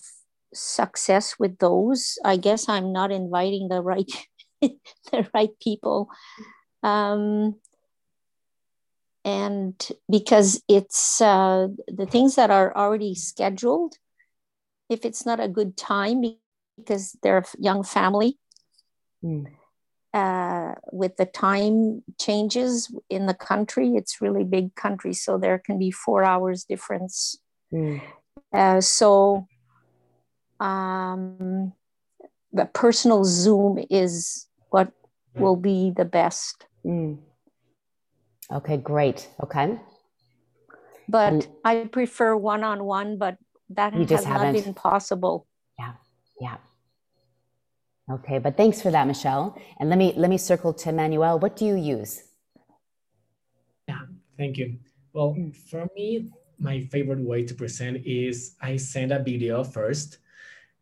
[0.55, 2.17] success with those.
[2.23, 4.09] I guess I'm not inviting the right
[4.61, 6.09] the right people.
[6.83, 7.55] Um,
[9.23, 9.75] and
[10.09, 13.95] because it's uh, the things that are already scheduled,
[14.87, 16.23] if it's not a good time
[16.77, 18.37] because they're a young family,
[19.23, 19.45] mm.
[20.13, 25.79] uh, with the time changes in the country, it's really big country, so there can
[25.79, 27.39] be four hours difference.
[27.73, 28.01] Mm.
[28.53, 29.47] Uh, so
[30.59, 31.73] um,
[32.53, 34.91] the personal Zoom is what
[35.35, 36.65] will be the best.
[36.85, 37.19] Mm.
[38.51, 39.27] Okay, great.
[39.43, 39.79] Okay.
[41.07, 43.37] But and I prefer one on one, but
[43.69, 44.63] that has not haven't.
[44.63, 45.47] been possible.
[45.77, 45.93] Yeah.
[46.39, 46.57] Yeah.
[48.09, 49.57] Okay, but thanks for that, Michelle.
[49.79, 51.39] And let me let me circle to Manuel.
[51.39, 52.23] What do you use?
[53.87, 54.05] Yeah,
[54.37, 54.77] thank you.
[55.13, 55.35] Well,
[55.69, 60.19] for me, my favorite way to present is I send a video first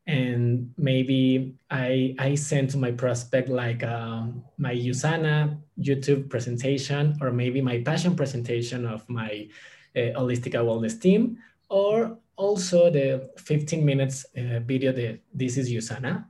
[0.05, 7.31] and maybe I, I send to my prospect like um, my USANA YouTube presentation or
[7.31, 9.47] maybe my passion presentation of my
[9.95, 11.37] uh, holistic wellness team
[11.69, 16.25] or also the 15 minutes uh, video that this is USANA.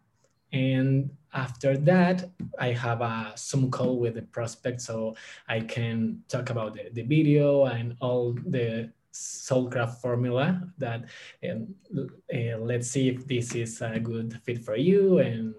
[0.51, 5.15] And after that, I have a Zoom call with the prospect so
[5.47, 11.05] I can talk about the, the video and all the Soulcraft formula that
[11.49, 15.53] um, uh, let's see if this is a good fit for you and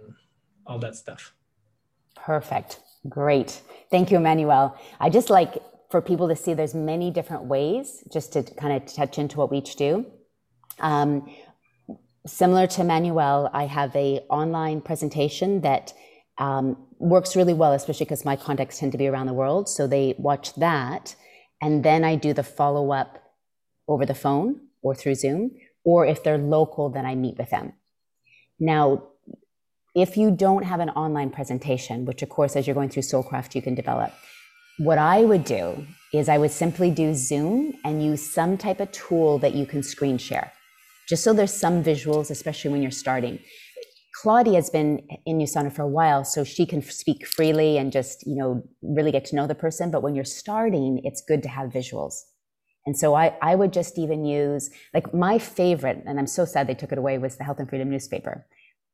[0.67, 1.33] all that stuff.
[2.17, 2.81] Perfect.
[3.09, 3.61] Great.
[3.91, 4.77] Thank you, Emmanuel.
[4.99, 8.93] I just like for people to see there's many different ways just to kind of
[8.93, 10.07] touch into what we each do.
[10.81, 11.31] Um,
[12.27, 15.93] similar to Emmanuel, I have a online presentation that
[16.39, 19.69] um, works really well, especially because my contacts tend to be around the world.
[19.69, 21.15] So they watch that.
[21.61, 23.24] And then I do the follow up
[23.89, 25.53] over the phone or through Zoom,
[25.85, 27.73] or if they're local, then I meet with them.
[28.59, 29.05] Now,
[29.95, 33.55] if you don't have an online presentation, which of course, as you're going through Soulcraft,
[33.55, 34.13] you can develop,
[34.79, 38.91] what I would do is I would simply do Zoom and use some type of
[38.91, 40.53] tool that you can screen share,
[41.09, 43.39] just so there's some visuals, especially when you're starting.
[44.21, 48.27] Claudia has been in USANA for a while, so she can speak freely and just,
[48.27, 49.91] you know, really get to know the person.
[49.91, 52.15] But when you're starting, it's good to have visuals.
[52.87, 56.67] And so I, I would just even use, like my favorite, and I'm so sad
[56.67, 58.47] they took it away, was the Health and Freedom newspaper.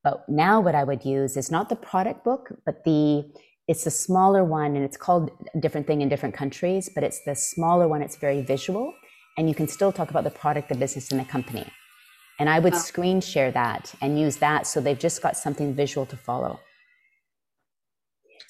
[0.05, 3.25] But now what I would use is not the product book, but the,
[3.67, 7.23] it's the smaller one and it's called a different thing in different countries, but it's
[7.25, 8.01] the smaller one.
[8.01, 8.95] It's very visual
[9.37, 11.67] and you can still talk about the product, the business and the company.
[12.39, 14.67] And I would screen share that and use that.
[14.67, 16.61] So they've just got something visual to follow.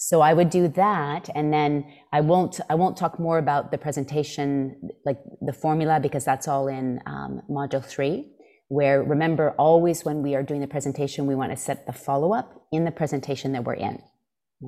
[0.02, 3.76] So I would do that, and then I won't I won't talk more about the
[3.76, 8.32] presentation, like the formula, because that's all in um, module three.
[8.68, 12.32] Where remember, always when we are doing the presentation, we want to set the follow
[12.32, 14.02] up in the presentation that we're in.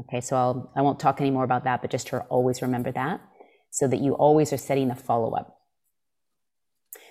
[0.01, 2.93] Okay, so I'll I won't talk any more about that, but just to always remember
[2.93, 3.23] that,
[3.71, 5.57] so that you always are setting the follow up.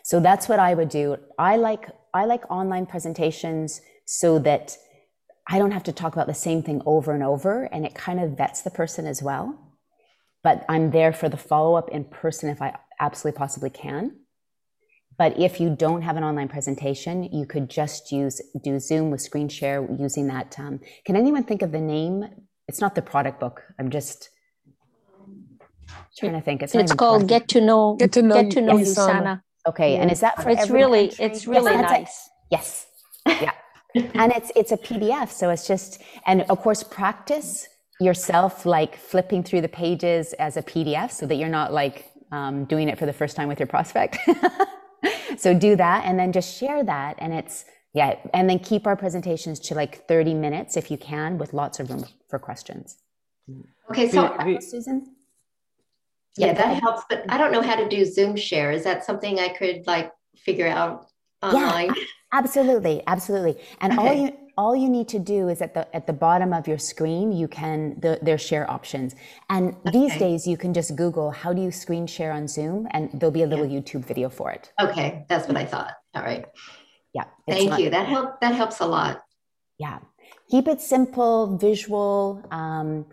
[0.04, 1.18] So that's what I would do.
[1.40, 4.78] I like I like online presentations so that
[5.52, 8.22] I don't have to talk about the same thing over and over, and it kind
[8.22, 9.60] of vets the person as well.
[10.44, 14.16] But I'm there for the follow up in person if I absolutely possibly can.
[15.18, 19.22] But if you don't have an online presentation, you could just use do Zoom with
[19.22, 20.58] screen share using that.
[20.58, 22.24] Um, can anyone think of the name?
[22.70, 23.62] It's not the product book.
[23.78, 24.30] I'm just
[26.18, 26.64] trying to think.
[26.64, 29.42] It's, it's called Get to Know Get to Know, get to know Usana.
[29.68, 30.02] Okay, yeah.
[30.02, 30.50] and is that for?
[30.50, 32.30] It's really it's really yes, nice.
[32.50, 32.88] yes.
[33.42, 33.52] Yeah.
[33.96, 37.68] And it's it's a PDF, so it's just and of course practice
[38.00, 42.66] yourself like flipping through the pages as a PDF so that you're not like um,
[42.66, 44.18] doing it for the first time with your prospect.
[45.38, 48.96] so do that and then just share that and it's yeah and then keep our
[48.96, 52.98] presentations to like 30 minutes if you can with lots of room for questions.
[53.90, 55.16] Okay, so Susan.
[56.38, 58.72] Yeah, yeah that helps, but I don't know how to do Zoom share.
[58.72, 61.11] Is that something I could like figure out
[61.42, 61.94] online?
[61.96, 63.58] Yeah, absolutely, absolutely.
[63.80, 64.08] And okay.
[64.08, 66.78] all you all you need to do is at the at the bottom of your
[66.78, 69.16] screen you can the, their share options.
[69.50, 69.92] And okay.
[69.92, 72.88] these days you can just google how do you screen share on zoom?
[72.92, 73.80] And there'll be a little yeah.
[73.80, 74.72] youtube video for it.
[74.80, 75.26] Okay.
[75.30, 75.94] That's what i thought.
[76.16, 76.46] All right.
[77.14, 77.26] Yeah.
[77.48, 77.90] Thank not, you.
[77.90, 79.24] That help that helps a lot.
[79.78, 80.00] Yeah.
[80.50, 83.06] Keep it simple visual um,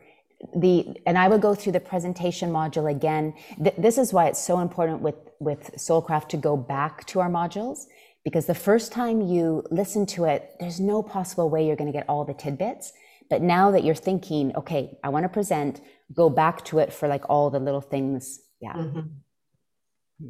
[0.55, 3.35] the and i would go through the presentation module again.
[3.63, 7.31] Th- this is why it's so important with with soulcraft to go back to our
[7.31, 7.87] modules
[8.25, 11.99] because the first time you listen to it there's no possible way you're going to
[11.99, 12.93] get all the tidbits
[13.31, 15.81] but now that you're thinking okay i want to present
[16.15, 20.29] go back to it for like all the little things yeah mm-hmm.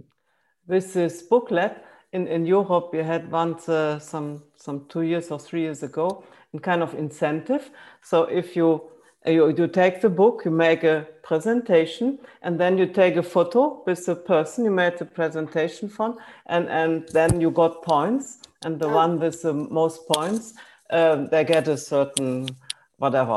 [0.66, 5.38] with this booklet in, in Europe, we had once uh, some some two years or
[5.38, 6.24] three years ago,
[6.54, 7.70] a kind of incentive.
[8.02, 8.90] So if you
[9.28, 13.82] you, you take the book, you make a presentation, and then you take a photo
[13.86, 18.38] with the person you made the presentation from, and, and then you got points.
[18.64, 18.94] And the oh.
[18.94, 20.54] one with the most points,
[20.90, 22.48] um, they get a certain
[22.96, 23.36] whatever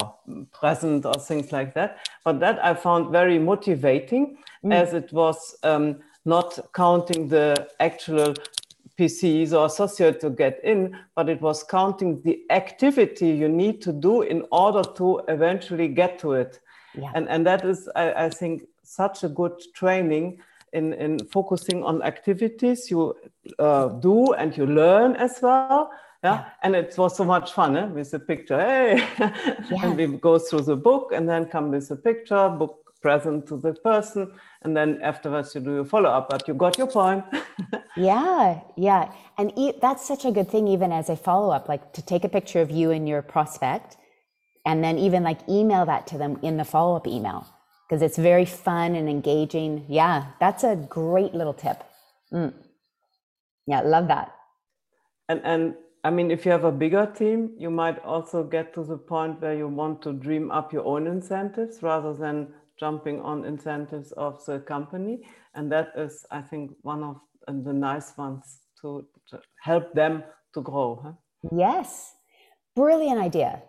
[0.51, 1.99] present or things like that.
[2.23, 4.73] But that I found very motivating, mm.
[4.73, 8.33] as it was um, not counting the actual
[9.01, 13.91] PCs or associate to get in, but it was counting the activity you need to
[13.91, 16.59] do in order to eventually get to it.
[16.93, 17.11] Yeah.
[17.15, 20.41] And, and that is, I, I think, such a good training
[20.73, 23.15] in, in focusing on activities you
[23.57, 25.91] uh, do and you learn as well.
[26.23, 26.33] Yeah?
[26.33, 26.45] yeah?
[26.61, 27.85] and it was so much fun eh?
[27.87, 28.59] with the picture.
[28.59, 29.83] Hey, yeah.
[29.83, 33.57] and we go through the book and then come with a picture, book present to
[33.57, 37.23] the person and then afterwards you do your follow up but you got your point.
[37.97, 39.11] Yeah yeah.
[39.37, 42.23] And e- that's such a good thing even as a follow up like to take
[42.23, 43.97] a picture of you and your prospect
[44.65, 47.45] and then even like email that to them in the follow up email
[47.87, 49.85] because it's very fun and engaging.
[49.89, 51.83] Yeah that's a great little tip.
[52.33, 52.53] Mm.
[53.67, 54.33] yeah love that.
[55.27, 58.83] And and I mean, if you have a bigger team, you might also get to
[58.83, 63.45] the point where you want to dream up your own incentives rather than jumping on
[63.45, 65.21] incentives of the company.
[65.55, 67.17] And that is, I think, one of
[67.47, 68.43] the nice ones
[68.81, 70.23] to, to help them
[70.55, 70.99] to grow.
[71.03, 71.13] Huh?
[71.55, 72.13] Yes,
[72.75, 73.61] brilliant idea.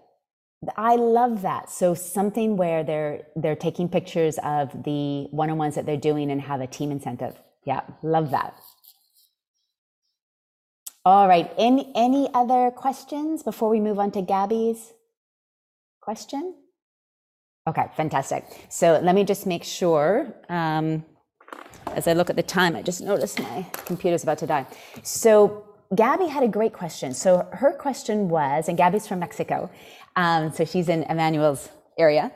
[0.77, 1.71] I love that.
[1.71, 6.61] So something where they're they're taking pictures of the one-on-ones that they're doing and have
[6.61, 7.35] a team incentive.
[7.67, 8.55] Yeah, love that.
[11.05, 11.53] All right.
[11.59, 14.93] Any any other questions before we move on to Gabby's
[16.01, 16.62] question?
[17.67, 18.45] Okay, fantastic.
[18.69, 20.35] So let me just make sure.
[20.49, 21.05] Um,
[21.95, 24.67] as I look at the time, I just noticed my computer's about to die.
[25.03, 27.15] So Gabby had a great question.
[27.15, 29.71] So her question was, and Gabby's from Mexico,
[30.17, 32.33] um, so she's in Emmanuel's area.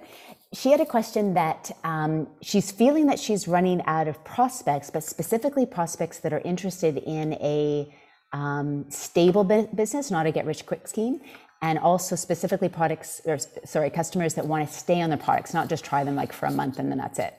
[0.53, 5.03] She had a question that um, she's feeling that she's running out of prospects, but
[5.03, 7.95] specifically prospects that are interested in a
[8.33, 11.21] um, stable business, not a get rich quick scheme,
[11.63, 15.69] and also specifically products or sorry customers that want to stay on the products not
[15.69, 17.35] just try them like for a month and then that's it.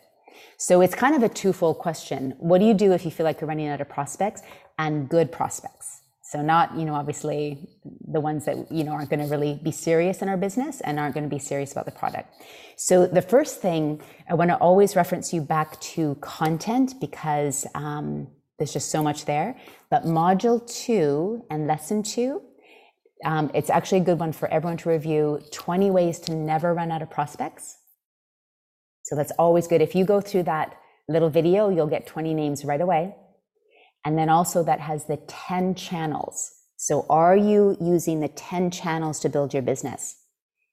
[0.58, 2.36] So it's kind of a twofold question.
[2.40, 4.42] What do you do if you feel like you're running out of prospects
[4.78, 6.02] and good prospects?
[6.24, 7.70] So not you know obviously
[8.08, 11.00] the ones that you know aren't going to really be serious in our business and
[11.00, 12.34] aren't going to be serious about the product.
[12.76, 18.28] So the first thing i want to always reference you back to content because um,
[18.58, 19.56] there's just so much there
[19.90, 22.42] but module two and lesson two
[23.26, 26.92] Um, it's actually a good one for everyone to review 20 ways to never run
[26.92, 27.78] out of prospects.
[29.04, 29.82] So that's always good.
[29.82, 33.16] If you go through that little video, you'll get 20 names right away.
[34.06, 36.52] And then also that has the 10 channels.
[36.76, 40.16] So are you using the 10 channels to build your business?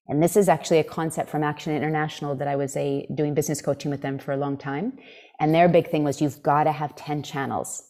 [0.06, 3.62] And this is actually a concept from Action International that I was a, doing business
[3.62, 4.98] coaching with them for a long time.
[5.40, 7.82] And their big thing was you've got to have 10 channels.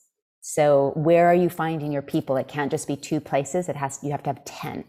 [0.47, 2.36] So where are you finding your people?
[2.36, 3.70] It can't just be two places.
[3.70, 4.84] It has, you have to have 10.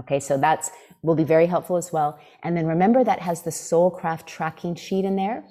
[0.00, 0.70] Okay, so that's
[1.02, 2.18] will be very helpful as well.
[2.42, 5.44] And then remember that has the Soulcraft tracking sheet in there.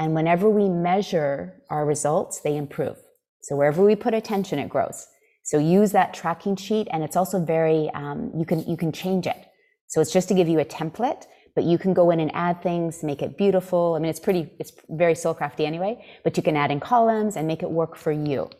[0.00, 2.96] And whenever we measure our results, they improve.
[3.42, 5.06] So wherever we put attention, it grows.
[5.44, 9.28] So use that tracking sheet, and it's also very um, you can you can change
[9.28, 9.46] it.
[9.86, 12.62] So it's just to give you a template, but you can go in and add
[12.62, 13.94] things, make it beautiful.
[13.94, 17.46] I mean, it's pretty, it's very soulcrafty anyway, but you can add in columns and
[17.46, 18.50] make it work for you.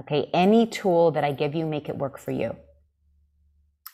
[0.00, 2.54] Okay, any tool that I give you, make it work for you.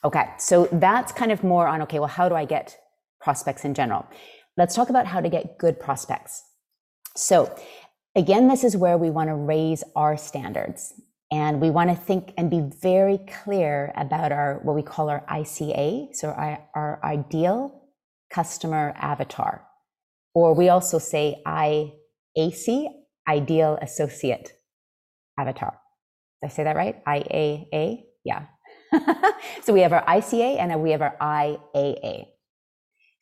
[0.05, 2.77] Okay, so that's kind of more on, okay, well, how do I get
[3.21, 4.05] prospects in general?
[4.57, 6.43] Let's talk about how to get good prospects.
[7.17, 7.55] So,
[8.17, 10.93] again, this is where we want to raise our standards.
[11.31, 15.25] And we want to think and be very clear about our, what we call our
[15.31, 17.89] ICA, so our, our ideal
[18.29, 19.65] customer avatar.
[20.35, 22.89] Or we also say IAC,
[23.29, 24.53] ideal associate
[25.39, 25.79] avatar.
[26.45, 27.05] I say that right?
[27.05, 28.05] IAA?
[28.25, 28.47] Yeah.
[29.63, 32.27] so we have our ICA and we have our IAA.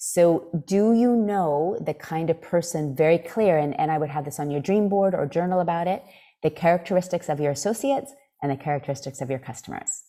[0.02, 3.58] So, do you know the kind of person very clear?
[3.58, 6.02] And, and I would have this on your dream board or journal about it
[6.42, 8.12] the characteristics of your associates
[8.42, 10.04] and the characteristics of your customers.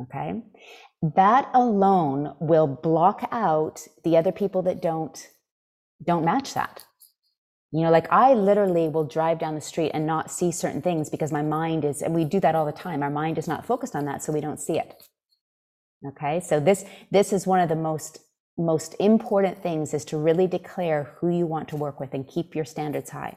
[0.00, 0.42] Okay.
[1.02, 5.28] That alone will block out the other people that don't
[6.02, 6.84] don't match that.
[7.72, 11.08] You know, like I literally will drive down the street and not see certain things
[11.08, 13.02] because my mind is, and we do that all the time.
[13.02, 15.02] Our mind is not focused on that, so we don't see it.
[16.06, 18.18] Okay, so this this is one of the most
[18.58, 22.54] most important things is to really declare who you want to work with and keep
[22.54, 23.36] your standards high.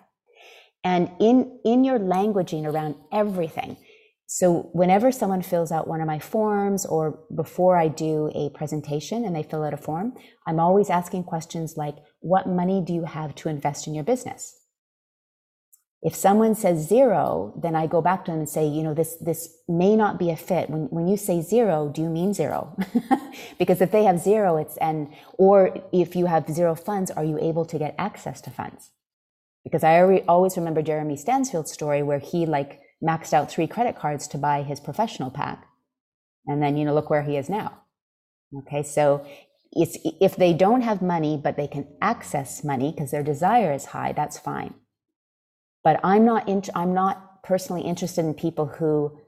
[0.83, 3.77] And in in your languaging around everything,
[4.27, 9.23] so whenever someone fills out one of my forms or before I do a presentation
[9.23, 10.13] and they fill out a form,
[10.47, 14.55] I'm always asking questions like, what money do you have to invest in your business?
[16.01, 19.15] If someone says zero, then I go back to them and say, you know, this,
[19.21, 20.69] this may not be a fit.
[20.69, 22.77] When, when you say zero, do you mean zero?
[23.59, 27.39] because if they have zero, it's, and, or if you have zero funds, are you
[27.39, 28.91] able to get access to funds?
[29.63, 34.27] Because I always remember Jeremy Stansfield's story where he like maxed out three credit cards
[34.29, 35.67] to buy his professional pack.
[36.47, 37.81] And then, you know, look where he is now.
[38.59, 38.83] Okay.
[38.83, 39.25] So
[39.71, 43.85] it's, if they don't have money, but they can access money because their desire is
[43.85, 44.73] high, that's fine.
[45.83, 49.19] But I'm not, in, I'm not personally interested in people who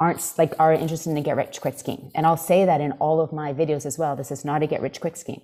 [0.00, 2.10] aren't like are interested in a get rich quick scheme.
[2.14, 4.14] And I'll say that in all of my videos as well.
[4.14, 5.42] This is not a get rich quick scheme.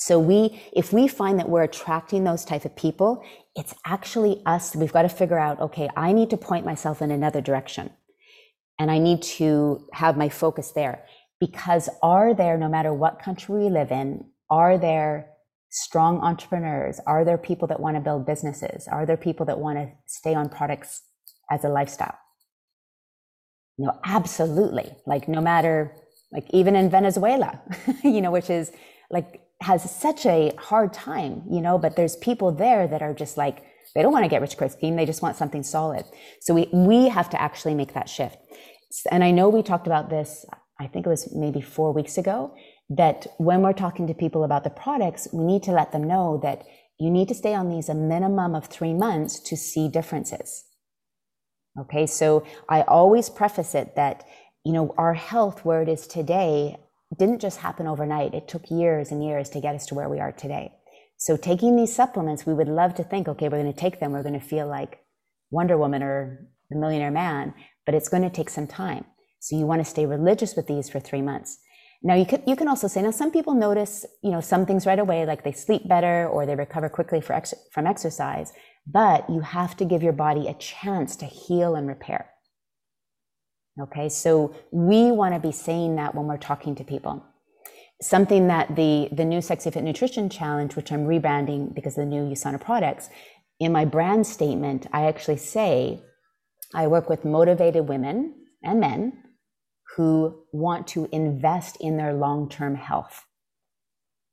[0.00, 3.22] So we, if we find that we're attracting those type of people,
[3.54, 4.74] it's actually us.
[4.74, 7.90] We've got to figure out, okay, I need to point myself in another direction
[8.78, 11.04] and I need to have my focus there
[11.38, 15.32] because are there, no matter what country we live in, are there
[15.68, 16.98] strong entrepreneurs?
[17.06, 18.88] Are there people that want to build businesses?
[18.88, 21.02] Are there people that want to stay on products
[21.50, 22.16] as a lifestyle?
[23.76, 24.90] Know, absolutely.
[25.06, 25.94] Like no matter,
[26.32, 27.60] like even in Venezuela,
[28.02, 28.72] you know, which is
[29.10, 33.36] like has such a hard time, you know, but there's people there that are just
[33.36, 33.62] like,
[33.94, 34.96] they don't want to get rich quick scheme.
[34.96, 36.04] They just want something solid.
[36.40, 38.38] So we, we have to actually make that shift.
[39.10, 40.46] And I know we talked about this,
[40.78, 42.54] I think it was maybe four weeks ago,
[42.88, 46.40] that when we're talking to people about the products, we need to let them know
[46.42, 46.64] that
[46.98, 50.64] you need to stay on these a minimum of three months to see differences.
[51.78, 52.06] Okay.
[52.06, 54.24] So I always preface it that,
[54.64, 56.76] you know, our health where it is today
[57.18, 58.34] didn't just happen overnight.
[58.34, 60.72] It took years and years to get us to where we are today.
[61.16, 64.12] So taking these supplements, we would love to think, okay, we're going to take them.
[64.12, 65.00] We're going to feel like
[65.50, 67.52] Wonder Woman or the Millionaire Man,
[67.84, 69.04] but it's going to take some time.
[69.40, 71.58] So you want to stay religious with these for three months.
[72.02, 74.86] Now you can you can also say now some people notice you know some things
[74.86, 78.52] right away like they sleep better or they recover quickly ex- from exercise,
[78.86, 82.29] but you have to give your body a chance to heal and repair.
[83.80, 87.24] Okay, so we want to be saying that when we're talking to people.
[88.02, 92.10] Something that the, the new Sexy Fit Nutrition Challenge, which I'm rebranding because of the
[92.10, 93.08] new USANA products,
[93.58, 96.02] in my brand statement, I actually say
[96.74, 99.22] I work with motivated women and men
[99.96, 103.24] who want to invest in their long term health.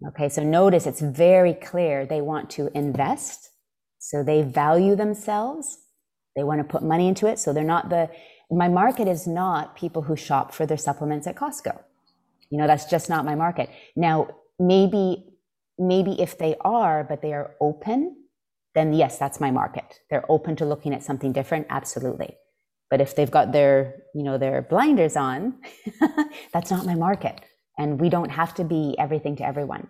[0.10, 3.50] Okay, so notice it's very clear they want to invest.
[3.98, 5.78] So they value themselves.
[6.36, 7.40] They want to put money into it.
[7.40, 8.10] So they're not the
[8.50, 11.80] my market is not people who shop for their supplements at Costco.
[12.50, 13.70] You know, that's just not my market.
[13.96, 14.30] Now,
[14.60, 15.26] maybe,
[15.78, 18.16] maybe if they are, but they are open,
[18.74, 20.00] then yes, that's my market.
[20.10, 21.68] They're open to looking at something different.
[21.70, 22.38] Absolutely.
[22.90, 25.56] But if they've got their, you know, their blinders on,
[26.54, 27.42] that's not my market.
[27.78, 29.90] And we don't have to be everything to everyone.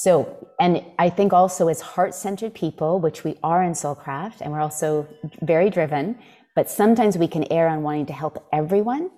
[0.00, 4.52] So, and I think also as heart centered people, which we are in Soulcraft, and
[4.52, 5.08] we're also
[5.42, 6.16] very driven,
[6.54, 9.10] but sometimes we can err on wanting to help everyone.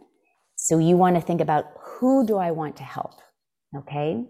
[0.56, 3.20] So you want to think about who do I want to help?
[3.76, 4.24] Okay.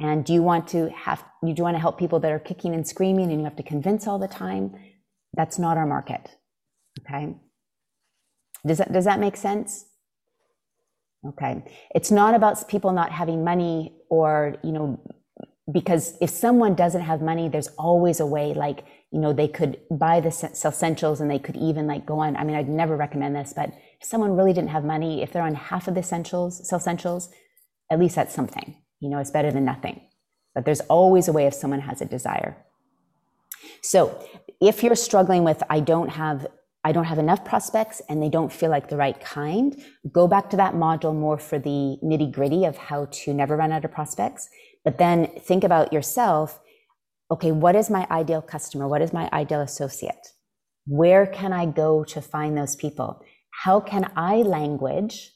[0.00, 2.74] And do you want to have, you do want to help people that are kicking
[2.74, 4.74] and screaming and you have to convince all the time?
[5.34, 6.28] That's not our market.
[7.00, 7.36] Okay.
[8.66, 9.84] Does that, does that make sense?
[11.24, 11.64] Okay.
[11.94, 15.00] It's not about people not having money or, you know,
[15.72, 19.80] because if someone doesn't have money, there's always a way, like, you know, they could
[19.90, 22.36] buy the essentials and they could even like go on.
[22.36, 25.42] I mean, I'd never recommend this, but if someone really didn't have money, if they're
[25.42, 27.30] on half of the essentials, essentials,
[27.90, 28.76] at least that's something.
[29.00, 30.00] You know, it's better than nothing.
[30.54, 32.56] But there's always a way if someone has a desire.
[33.82, 34.22] So
[34.60, 36.46] if you're struggling with, I don't have
[36.86, 40.50] I don't have enough prospects and they don't feel like the right kind, go back
[40.50, 43.90] to that module more for the nitty gritty of how to never run out of
[43.90, 44.50] prospects.
[44.84, 46.60] But then think about yourself.
[47.30, 48.86] Okay, what is my ideal customer?
[48.86, 50.28] What is my ideal associate?
[50.86, 53.22] Where can I go to find those people?
[53.50, 55.30] How can I language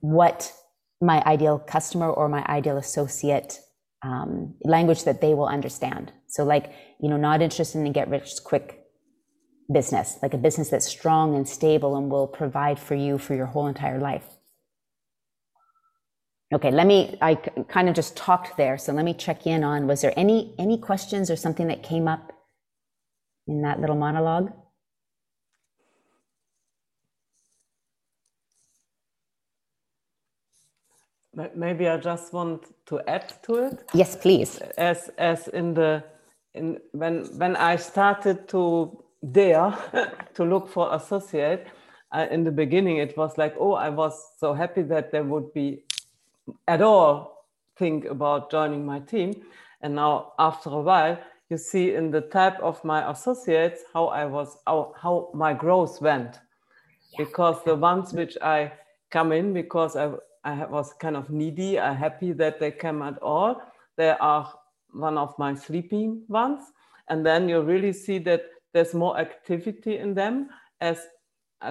[0.00, 0.52] what
[1.00, 3.60] my ideal customer or my ideal associate
[4.02, 6.12] um, language that they will understand.
[6.28, 8.84] So, like, you know, not interested in get rich quick
[9.72, 13.46] business, like a business that's strong and stable and will provide for you for your
[13.46, 14.37] whole entire life.
[16.52, 18.78] Okay, let me, I kind of just talked there.
[18.78, 22.08] So let me check in on, was there any, any questions or something that came
[22.08, 22.32] up
[23.46, 24.50] in that little monologue?
[31.54, 33.84] Maybe I just want to add to it.
[33.94, 34.58] Yes, please.
[34.76, 36.02] As as in the
[36.54, 39.76] in when when I started to dare
[40.34, 41.68] to look for associate,
[42.12, 45.52] uh, in the beginning it was like, oh, I was so happy that there would
[45.52, 45.84] be
[46.66, 47.46] at all
[47.76, 49.34] think about joining my team,
[49.82, 51.18] and now after a while,
[51.48, 56.00] you see in the type of my associates how I was how, how my growth
[56.00, 56.40] went,
[57.12, 57.24] yeah.
[57.24, 58.72] because the ones which I
[59.10, 60.12] come in because I
[60.44, 61.78] I was kind of needy.
[61.78, 63.60] I'm happy that they came at all.
[63.96, 64.52] They are
[64.92, 66.62] one of my sleeping ones.
[67.08, 68.42] And then you really see that
[68.72, 70.48] there's more activity in them
[70.80, 71.06] as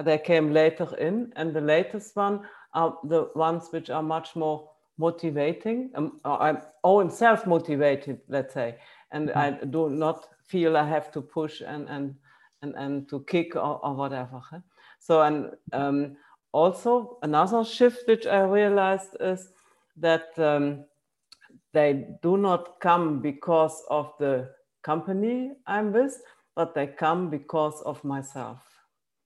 [0.04, 1.32] they came later in.
[1.36, 2.42] And the latest one
[2.78, 5.90] are the ones which are much more motivating.
[5.94, 8.76] Um, I'm own self-motivated, let's say.
[9.10, 9.38] And mm-hmm.
[9.38, 12.14] I do not feel I have to push and, and,
[12.62, 14.40] and, and to kick or, or whatever.
[15.00, 16.16] So, and um,
[16.52, 19.52] also another shift which I realized is
[19.96, 20.84] that um,
[21.72, 24.50] they do not come because of the
[24.82, 26.20] company I'm with,
[26.54, 28.60] but they come because of myself.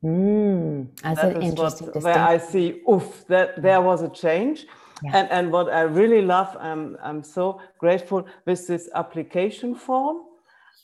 [0.05, 4.67] Mm, that's that an interesting what, where I see, oof, that there was a change.
[5.05, 5.17] Yeah.
[5.17, 10.19] And, and what I really love, I'm, I'm so grateful with this application form.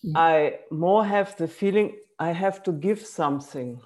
[0.05, 0.13] Mm.
[0.17, 3.81] I more have the feeling I have to give something.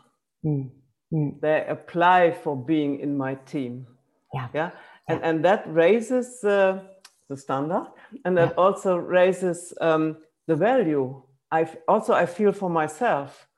[0.45, 0.71] Mm.
[1.13, 1.41] Mm.
[1.41, 3.87] They apply for being in my team.
[4.35, 4.49] Yeah.
[4.55, 4.71] Yeah.
[5.09, 5.29] And, yeah.
[5.29, 6.83] and that raises uh,
[7.29, 7.87] the standard
[8.25, 8.65] and that yeah.
[8.65, 10.17] also raises um,
[10.47, 11.23] the value.
[11.51, 13.49] I also I feel for myself.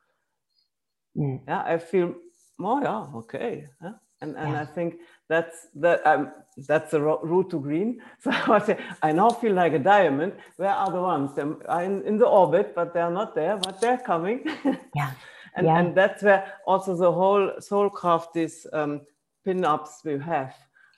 [1.16, 1.40] Mm.
[1.46, 2.14] Yeah, I feel,
[2.60, 3.66] oh yeah, okay.
[3.82, 3.92] Yeah?
[4.20, 4.62] And and yeah.
[4.62, 4.96] I think
[5.28, 6.32] that's that um,
[6.68, 8.00] that's the route to green.
[8.20, 10.32] So I say I now feel like a diamond.
[10.56, 11.34] Where are the ones?
[11.34, 13.56] They're in, in the orbit, but they're not there.
[13.56, 14.44] But they're coming.
[14.94, 15.10] Yeah.
[15.56, 15.78] And, yeah.
[15.78, 19.02] and that's where also the whole Soulcraft, these um,
[19.44, 20.54] pin-ups we have,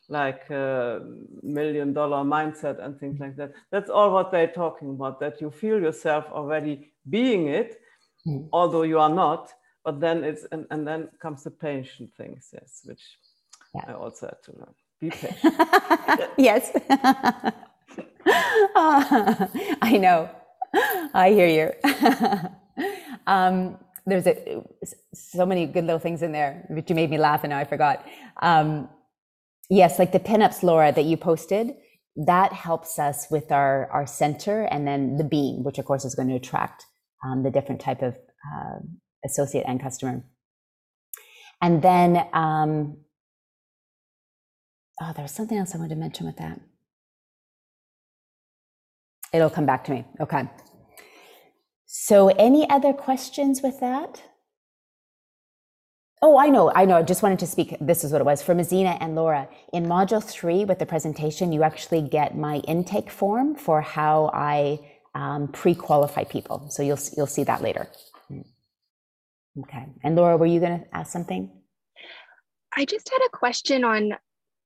[0.09, 1.01] like uh,
[1.43, 3.53] million dollar mindset and things like that.
[3.71, 7.81] That's all what they're talking about, that you feel yourself already being it,
[8.27, 8.49] mm.
[8.53, 9.53] although you are not,
[9.87, 13.01] but then it's, and, and then comes the patient things, yes, which
[13.73, 13.85] yeah.
[13.87, 14.75] I also had to learn.
[15.01, 15.55] Be patient.
[16.37, 16.73] yes.
[18.77, 20.29] I know.
[21.15, 21.73] I hear you.
[23.29, 24.61] um, there's a,
[25.15, 27.65] so many good little things in there, which you made me laugh and now I
[27.65, 28.05] forgot.
[28.43, 28.89] Um,
[29.71, 31.75] yes, like the pinups, Laura, that you posted,
[32.17, 36.17] that helps us with our, our center and then the beam, which of course is
[36.17, 36.87] going to attract
[37.25, 38.17] um, the different type of
[38.53, 38.79] uh,
[39.27, 40.25] associate and customer.
[41.61, 42.99] And then, um,
[45.01, 46.61] oh, there was something else I wanted to mention with that.
[49.33, 50.05] It'll come back to me.
[50.21, 50.49] Okay.
[51.87, 54.23] So, any other questions with that?
[56.23, 56.97] Oh, I know, I know.
[56.97, 57.77] I just wanted to speak.
[57.81, 59.49] This is what it was for Mazina and Laura.
[59.73, 64.81] In module three with the presentation, you actually get my intake form for how I
[65.15, 66.69] um, pre-qualify people.
[66.71, 67.89] So you'll you'll see that later.
[69.61, 69.87] Okay.
[70.03, 71.51] And Laura, were you going to ask something?
[72.77, 74.13] I just had a question on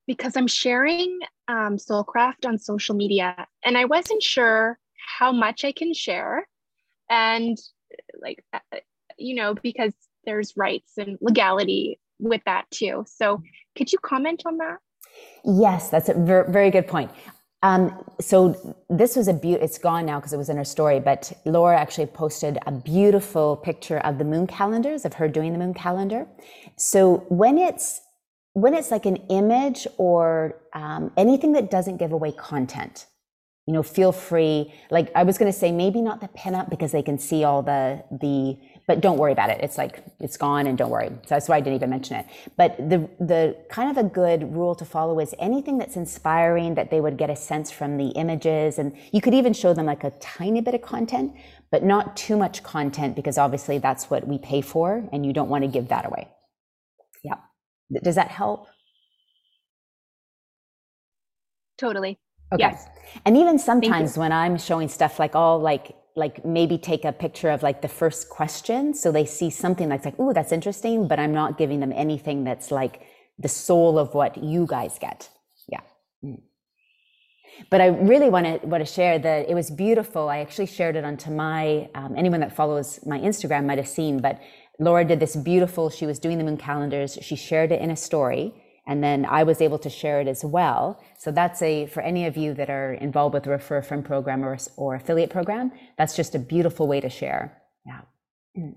[0.07, 4.79] because I'm sharing um, Soulcraft on social media, and I wasn't sure
[5.19, 6.47] how much I can share
[7.09, 7.59] and
[8.21, 8.59] like uh,
[9.19, 9.93] you know because
[10.25, 13.05] there's rights and legality with that too.
[13.07, 13.43] So
[13.77, 14.79] could you comment on that?
[15.45, 17.11] Yes, that's a very, very good point.
[17.63, 19.61] Um, so this was a beaut.
[19.61, 20.99] It's gone now because it was in her story.
[20.99, 25.59] But Laura actually posted a beautiful picture of the moon calendars of her doing the
[25.59, 26.27] moon calendar.
[26.77, 28.01] So when it's
[28.55, 33.07] when it's like an image or um, anything that doesn't give away content,
[33.67, 34.73] you know, feel free.
[34.91, 37.63] Like I was going to say, maybe not the pinup because they can see all
[37.63, 38.59] the the
[38.91, 39.61] but don't worry about it.
[39.63, 41.11] It's like it's gone and don't worry.
[41.11, 42.27] So that's why I didn't even mention it.
[42.57, 46.91] But the the kind of a good rule to follow is anything that's inspiring that
[46.91, 50.03] they would get a sense from the images and you could even show them like
[50.03, 51.33] a tiny bit of content,
[51.71, 55.49] but not too much content because obviously that's what we pay for and you don't
[55.49, 56.27] want to give that away.
[57.23, 57.39] Yeah.
[58.03, 58.67] Does that help?
[61.79, 62.19] Totally.
[62.53, 62.65] Okay.
[62.65, 62.89] Yes.
[63.25, 67.51] And even sometimes when I'm showing stuff like all like like maybe take a picture
[67.51, 68.95] of like the first question.
[68.95, 72.45] So they see something that's like oh that's interesting but i'm not giving them anything
[72.45, 73.03] that's like
[73.39, 75.29] the soul of what you guys get.
[75.69, 75.81] Yeah.
[76.25, 76.41] Mm.
[77.71, 80.29] but i really want to want to share that it was beautiful.
[80.29, 84.21] I actually shared it onto my um, anyone that follows my instagram might have seen
[84.21, 84.41] but
[84.79, 87.19] laura did this beautiful she was doing the moon calendars.
[87.23, 88.55] She shared it in a story
[88.91, 91.01] and then I was able to share it as well.
[91.17, 94.05] So that's a, for any of you that are involved with the Refer a Friend
[94.05, 97.57] program or, or affiliate program, that's just a beautiful way to share.
[97.87, 98.01] Yeah.
[98.59, 98.75] Mm.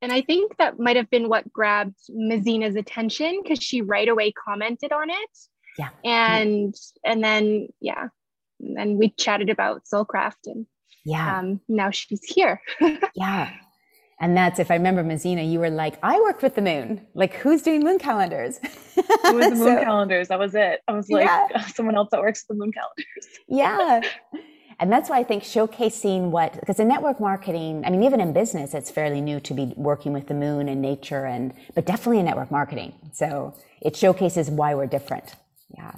[0.00, 4.32] And I think that might have been what grabbed Mazina's attention because she right away
[4.32, 5.30] commented on it.
[5.78, 5.90] Yeah.
[6.02, 6.74] And
[7.04, 8.08] and then yeah,
[8.60, 10.66] and then we chatted about Soulcraft and
[11.04, 12.62] yeah, um, now she's here.
[13.14, 13.50] yeah,
[14.20, 17.06] and that's if I remember, Mazina, you were like, I worked with the moon.
[17.14, 18.58] Like, who's doing moon calendars?
[18.62, 20.28] it was the moon so, calendars.
[20.28, 20.80] That was it.
[20.86, 21.66] I was like, yeah.
[21.66, 23.28] someone else that works with the moon calendars.
[23.48, 24.00] yeah.
[24.80, 28.32] And that's why I think showcasing what, because in network marketing, I mean, even in
[28.32, 32.18] business, it's fairly new to be working with the moon and nature, and but definitely
[32.18, 32.92] in network marketing.
[33.12, 35.36] So it showcases why we're different.
[35.76, 35.92] Yeah.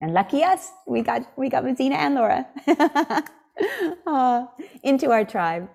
[0.00, 2.46] And lucky us, we got we got Mazina and Laura
[4.06, 4.50] oh,
[4.82, 5.68] into our tribe.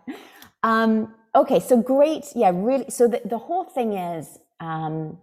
[0.64, 2.26] Um, Okay, so great.
[2.36, 2.86] Yeah, really.
[2.90, 5.18] So the, the whole thing is, um,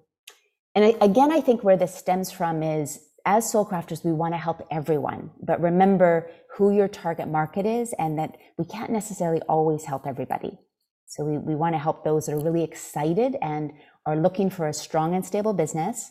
[0.74, 4.34] and I, again, I think where this stems from is as soul crafters, we want
[4.34, 9.40] to help everyone, but remember who your target market is and that we can't necessarily
[9.42, 10.58] always help everybody.
[11.06, 13.72] So we, we want to help those that are really excited and
[14.06, 16.10] are looking for a strong and stable business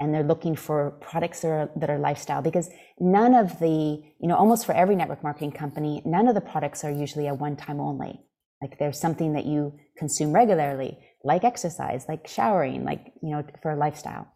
[0.00, 2.68] and they're looking for products that are, that are lifestyle because
[2.98, 6.84] none of the, you know, almost for every network marketing company, none of the products
[6.84, 8.20] are usually a one time only.
[8.62, 13.72] Like there's something that you consume regularly, like exercise, like showering, like, you know, for
[13.72, 14.26] a lifestyle.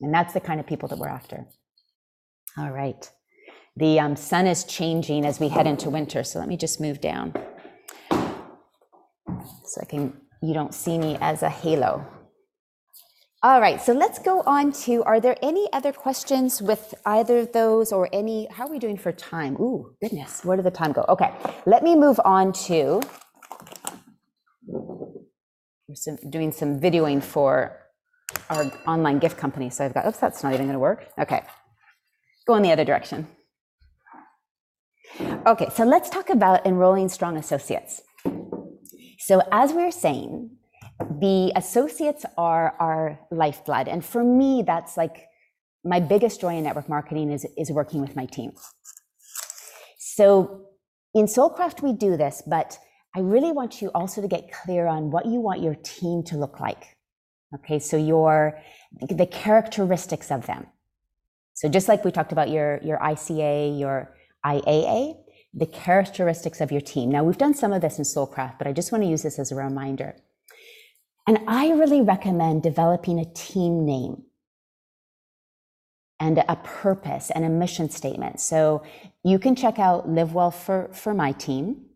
[0.00, 1.46] And that's the kind of people that we're after.
[2.56, 3.10] All right.
[3.76, 6.24] The um, sun is changing as we head into winter.
[6.24, 7.32] So let me just move down
[9.64, 10.12] so I can,
[10.42, 12.06] you don't see me as a halo.
[13.44, 17.52] All right, so let's go on to are there any other questions with either of
[17.52, 18.48] those or any?
[18.50, 19.54] How are we doing for time?
[19.60, 21.04] Ooh, goodness, where did the time go?
[21.08, 21.32] Okay,
[21.64, 23.00] let me move on to
[24.68, 27.78] we're doing some videoing for
[28.50, 29.70] our online gift company.
[29.70, 31.08] So I've got, oops, that's not even going to work.
[31.18, 31.42] Okay.
[32.46, 33.26] Go in the other direction.
[35.46, 38.02] Okay, so let's talk about enrolling strong associates.
[39.18, 40.50] So, as we are saying,
[41.20, 43.88] the associates are our lifeblood.
[43.88, 45.26] And for me, that's like
[45.84, 48.52] my biggest joy in network marketing is, is working with my team.
[49.98, 50.66] So,
[51.14, 52.78] in Soulcraft, we do this, but
[53.16, 56.36] I really want you also to get clear on what you want your team to
[56.36, 56.96] look like.
[57.54, 58.60] Okay, so your
[59.00, 60.66] the characteristics of them.
[61.54, 65.16] So just like we talked about your your ICA, your IAA,
[65.54, 67.10] the characteristics of your team.
[67.10, 69.38] Now we've done some of this in Soulcraft, but I just want to use this
[69.38, 70.14] as a reminder.
[71.26, 74.24] And I really recommend developing a team name
[76.20, 78.40] and a purpose and a mission statement.
[78.40, 78.82] So
[79.24, 81.87] you can check out Live Well for, for my team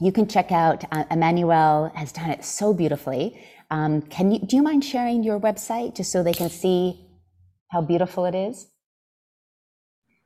[0.00, 3.42] you can check out uh, Emmanuel has done it so beautifully.
[3.70, 7.06] Um, can you do you mind sharing your website just so they can see
[7.70, 8.68] how beautiful it is?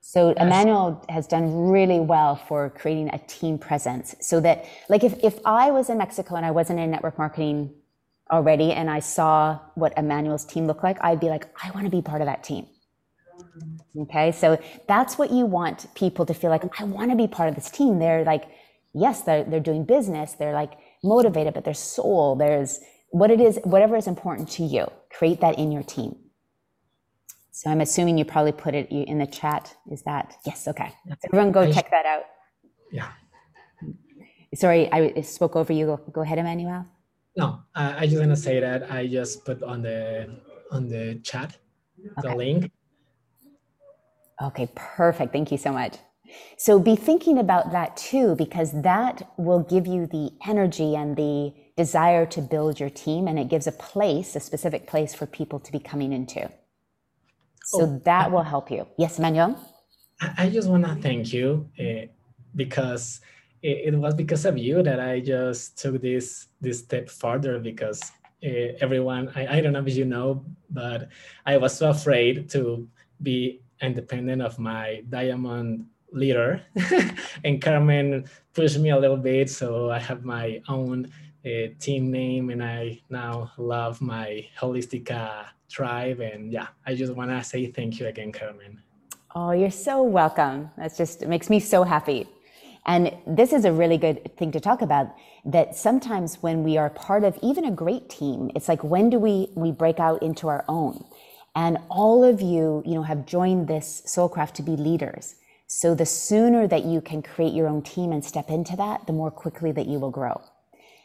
[0.00, 0.38] So yes.
[0.40, 5.38] Emmanuel has done really well for creating a team presence so that like if, if
[5.44, 7.74] I was in Mexico and I wasn't in network marketing
[8.30, 11.90] already and I saw what Emmanuel's team looked like, I'd be like, I want to
[11.90, 12.66] be part of that team.
[13.96, 14.32] Okay.
[14.32, 14.58] So
[14.88, 17.70] that's what you want people to feel like, I want to be part of this
[17.70, 17.98] team.
[17.98, 18.44] They're like,
[18.94, 20.72] yes, they're, they're doing business, they're like
[21.02, 22.80] motivated, but their soul, there's
[23.10, 26.16] what it is, whatever is important to you, create that in your team.
[27.50, 29.74] So I'm assuming you probably put it in the chat.
[29.90, 30.66] Is that yes?
[30.66, 30.92] Okay.
[31.24, 32.22] Everyone, go check that out.
[32.90, 33.08] Yeah.
[34.54, 35.86] Sorry, I spoke over you.
[35.86, 36.86] Go, go ahead, Emmanuel.
[37.36, 41.20] No, I, I just want to say that I just put on the on the
[41.22, 41.56] chat
[42.22, 42.70] the link.
[44.42, 45.32] Okay, perfect.
[45.32, 45.96] Thank you so much.
[46.56, 51.54] So be thinking about that too, because that will give you the energy and the
[51.76, 55.58] desire to build your team, and it gives a place, a specific place for people
[55.60, 56.50] to be coming into.
[57.64, 58.86] So Oh, that will help you.
[58.98, 59.56] Yes, Manuel?
[60.20, 62.06] I, I just want to thank you uh,
[62.56, 63.20] because
[63.62, 68.00] it, it was because of you that I just took this this step further because
[68.44, 71.08] uh, everyone I, I don't know if you know but
[71.46, 72.88] I was so afraid to
[73.22, 76.62] be independent of my diamond leader
[77.44, 81.10] and Carmen pushed me a little bit so I have my own
[81.44, 87.30] uh, team name and I now love my holistica tribe and yeah I just want
[87.30, 88.82] to say thank you again Carmen.
[89.32, 90.70] Oh, you're so welcome.
[90.76, 92.26] That's just, it makes me so happy.
[92.86, 96.90] And this is a really good thing to talk about that sometimes when we are
[96.90, 100.48] part of even a great team, it's like when do we we break out into
[100.48, 101.04] our own?
[101.54, 105.36] And all of you, you know, have joined this Soulcraft to be leaders.
[105.72, 109.12] So the sooner that you can create your own team and step into that, the
[109.12, 110.42] more quickly that you will grow.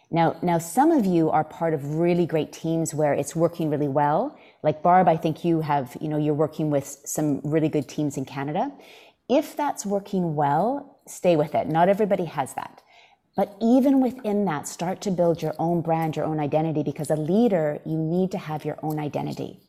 [0.10, 3.88] Now, now some of you are part of really great teams where it's working really
[3.88, 4.36] well.
[4.64, 8.18] Like Barb, I think you have, you know, you're working with some really good teams
[8.18, 8.72] in Canada.
[9.30, 11.68] If that's working well, stay with it.
[11.68, 12.82] Not everybody has that.
[13.38, 17.16] But even within that, start to build your own brand, your own identity, because a
[17.16, 19.60] leader, you need to have your own identity.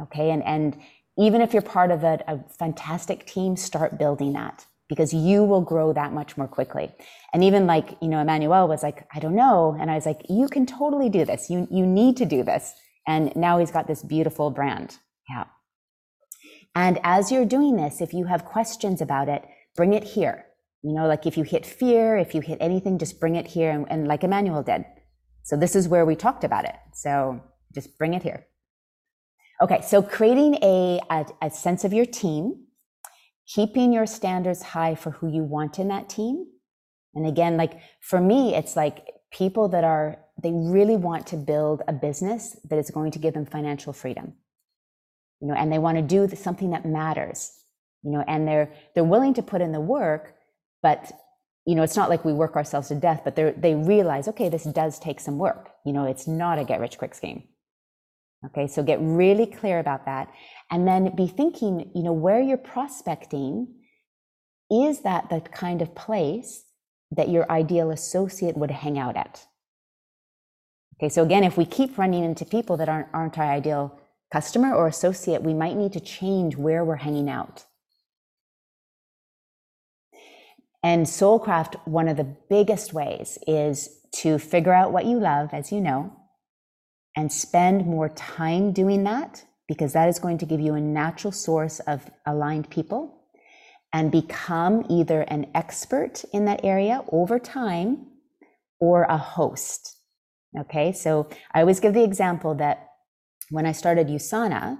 [0.00, 0.30] Okay.
[0.30, 0.76] And, and
[1.18, 5.60] even if you're part of a, a fantastic team, start building that because you will
[5.60, 6.92] grow that much more quickly.
[7.32, 9.76] And even like, you know, Emmanuel was like, I don't know.
[9.80, 11.48] And I was like, you can totally do this.
[11.48, 12.72] You, you need to do this.
[13.06, 14.98] And now he's got this beautiful brand.
[15.28, 15.44] Yeah.
[16.74, 19.44] And as you're doing this, if you have questions about it,
[19.76, 20.46] bring it here.
[20.82, 23.70] You know, like if you hit fear, if you hit anything, just bring it here.
[23.70, 24.84] And, and like Emmanuel did.
[25.44, 26.74] So this is where we talked about it.
[26.92, 27.40] So
[27.74, 28.46] just bring it here.
[29.62, 29.80] Okay.
[29.82, 32.66] So creating a, a, a sense of your team,
[33.46, 36.46] keeping your standards high for who you want in that team.
[37.14, 41.82] And again, like for me, it's like people that are, they really want to build
[41.86, 44.34] a business that is going to give them financial freedom.
[45.40, 47.52] You know, and they want to do something that matters.
[48.02, 50.34] You know, and they're they're willing to put in the work,
[50.82, 51.10] but
[51.66, 54.48] you know, it's not like we work ourselves to death, but they they realize, okay,
[54.48, 55.70] this does take some work.
[55.86, 57.44] You know, it's not a get rich quick scheme.
[58.46, 60.28] Okay, so get really clear about that.
[60.70, 63.68] And then be thinking, you know, where you're prospecting,
[64.70, 66.64] is that the kind of place
[67.10, 69.46] that your ideal associate would hang out at?
[70.96, 73.98] Okay, so again, if we keep running into people that aren't, aren't our ideal
[74.32, 77.64] customer or associate, we might need to change where we're hanging out.
[80.82, 85.72] And Soulcraft, one of the biggest ways is to figure out what you love, as
[85.72, 86.14] you know,
[87.16, 91.32] and spend more time doing that because that is going to give you a natural
[91.32, 93.22] source of aligned people
[93.92, 98.06] and become either an expert in that area over time
[98.80, 99.96] or a host.
[100.58, 102.88] Okay, so I always give the example that
[103.50, 104.78] when I started USANA,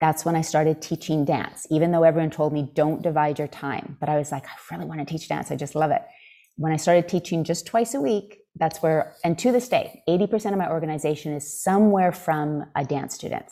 [0.00, 3.96] that's when I started teaching dance, even though everyone told me don't divide your time.
[4.00, 5.50] But I was like, I really want to teach dance.
[5.50, 6.02] I just love it.
[6.56, 10.52] When I started teaching just twice a week, that's where, and to this day, 80%
[10.52, 13.46] of my organization is somewhere from a dance student.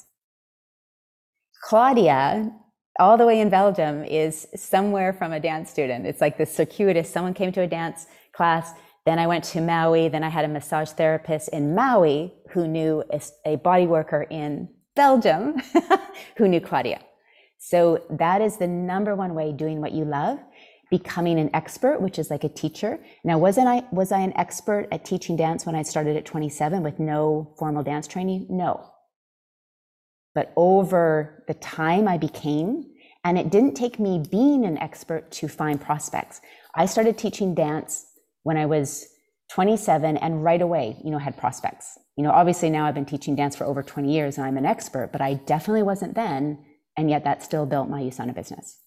[1.63, 2.51] Claudia,
[2.99, 6.07] all the way in Belgium, is somewhere from a dance student.
[6.07, 8.73] It's like this circuitous, someone came to a dance class,
[9.07, 13.03] then I went to Maui, then I had a massage therapist in Maui who knew
[13.47, 15.57] a body worker in Belgium
[16.37, 17.01] who knew Claudia.
[17.59, 20.39] So that is the number one way doing what you love
[20.91, 22.99] becoming an expert, which is like a teacher.
[23.25, 26.83] Now, wasn't I, was I an expert at teaching dance when I started at 27
[26.83, 28.47] with no formal dance training?
[28.49, 28.91] No.
[30.35, 32.87] But over the time I became,
[33.25, 36.41] and it didn't take me being an expert to find prospects.
[36.75, 38.07] I started teaching dance
[38.45, 39.07] when I was
[39.51, 41.99] 27 and right away, you know, had prospects.
[42.17, 44.67] You know, obviously now I've been teaching dance for over 20 years and I'm an
[44.67, 46.65] expert, but I definitely wasn't then.
[46.97, 48.79] And yet that still built my USANA business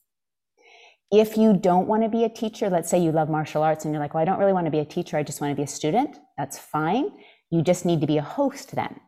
[1.11, 3.93] if you don't want to be a teacher, let's say you love martial arts and
[3.93, 5.55] you're like, well, I don't really want to be a teacher, I just want to
[5.55, 7.11] be a student, that's fine.
[7.49, 8.99] You just need to be a host then.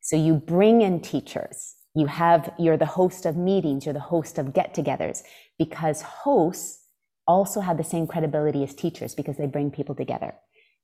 [0.00, 1.74] So you bring in teachers.
[1.94, 5.22] You have, you're the host of meetings, you're the host of get togethers
[5.58, 6.80] because hosts
[7.26, 10.34] also have the same credibility as teachers because they bring people together.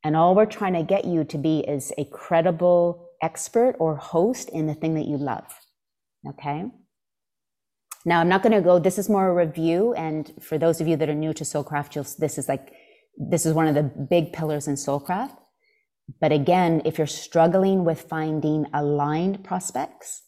[0.04, 4.48] And all we're trying to get you to be is a credible expert or host
[4.50, 5.44] in the thing that you love.
[6.26, 6.66] Okay.
[8.06, 9.92] Now, I'm not going to go, this is more a review.
[9.94, 12.72] And for those of you that are new to Soulcraft, you'll, this is like,
[13.18, 15.36] this is one of the big pillars in Soulcraft.
[16.20, 20.22] But again, if you're struggling with finding aligned prospects,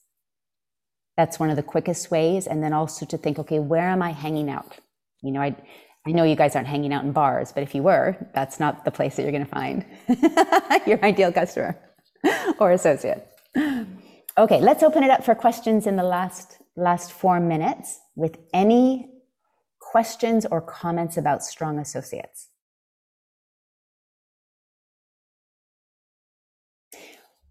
[1.16, 2.47] that's one of the quickest ways.
[2.47, 4.77] And then also to think, okay, where am I hanging out?
[5.23, 5.57] You know, I,
[6.07, 8.85] I know you guys aren't hanging out in bars, but if you were, that's not
[8.85, 9.85] the place that you're going to find
[10.87, 11.79] your ideal customer
[12.59, 13.27] or associate.
[14.39, 19.11] Okay, let's open it up for questions in the last last 4 minutes with any
[19.79, 22.49] questions or comments about strong associates.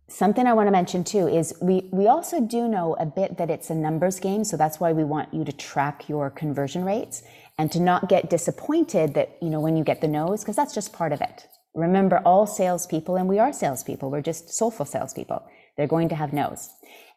[0.10, 3.50] Something I want to mention too is we, we also do know a bit that
[3.50, 4.44] it's a numbers game.
[4.44, 7.24] So that's why we want you to track your conversion rates
[7.58, 10.74] and to not get disappointed that, you know, when you get the no's, because that's
[10.74, 11.48] just part of it.
[11.74, 15.42] Remember, all salespeople, and we are salespeople, we're just soulful salespeople,
[15.78, 16.70] they're going to have no's.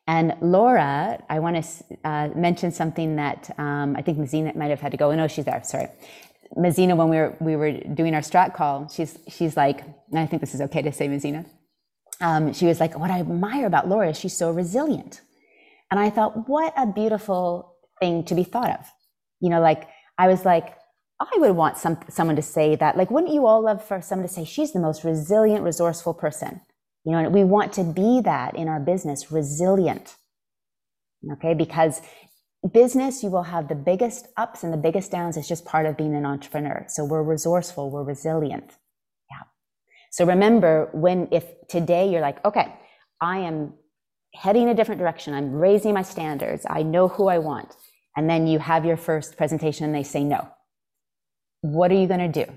[0.06, 4.80] And Laura, I want to uh, mention something that um, I think Mazina might have
[4.80, 5.10] had to go.
[5.10, 5.62] Oh, no, she's there.
[5.64, 5.88] Sorry.
[6.56, 9.80] Mazina, when we were, we were doing our strat call, she's, she's like,
[10.10, 11.46] and I think this is okay to say, Mazina
[12.20, 15.20] um, she was like, What I admire about Laura is she's so resilient.
[15.90, 18.86] And I thought, What a beautiful thing to be thought of.
[19.40, 19.88] You know, like,
[20.18, 20.76] I was like,
[21.20, 22.96] I would want some, someone to say that.
[22.96, 26.60] Like, wouldn't you all love for someone to say, She's the most resilient, resourceful person?
[27.04, 30.16] You know, we want to be that in our business, resilient.
[31.32, 32.00] Okay, because
[32.72, 35.36] business, you will have the biggest ups and the biggest downs.
[35.36, 36.84] It's just part of being an entrepreneur.
[36.88, 38.76] So we're resourceful, we're resilient.
[39.30, 39.42] Yeah.
[40.10, 42.74] So remember when, if today you're like, okay,
[43.20, 43.74] I am
[44.34, 47.74] heading a different direction, I'm raising my standards, I know who I want,
[48.16, 50.48] and then you have your first presentation and they say no.
[51.60, 52.50] What are you going to do?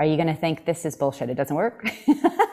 [0.00, 1.30] Are you going to think this is bullshit?
[1.30, 1.88] It doesn't work?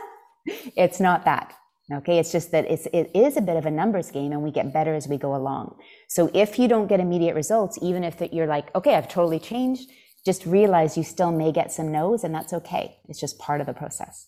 [0.75, 1.53] it's not that.
[1.91, 4.51] Okay, it's just that it's it is a bit of a numbers game, and we
[4.51, 5.75] get better as we go along.
[6.07, 9.89] So if you don't get immediate results, even if you're like, okay, I've totally changed,
[10.23, 12.97] just realize you still may get some no's, and that's okay.
[13.07, 14.27] It's just part of the process.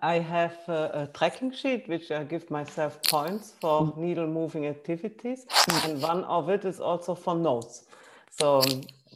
[0.00, 3.98] I have a, a, tracking sheet which I give myself points for mm.
[3.98, 5.84] needle moving activities, mm.
[5.84, 7.84] and one of it is also for notes.
[8.30, 8.62] So,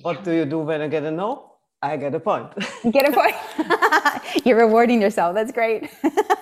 [0.03, 1.51] what do you do when I get a no?
[1.83, 2.53] I get a point.
[2.91, 3.35] get a point.
[4.45, 5.35] You're rewarding yourself.
[5.35, 5.91] That's great.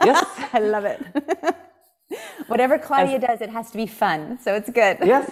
[0.05, 1.01] Yes, I love it.
[2.47, 4.39] Whatever Claudia As, does, it has to be fun.
[4.41, 4.99] So it's good.
[5.05, 5.31] Yes.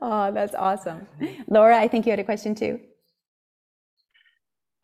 [0.00, 1.06] oh, that's awesome.
[1.48, 2.80] Laura, I think you had a question too.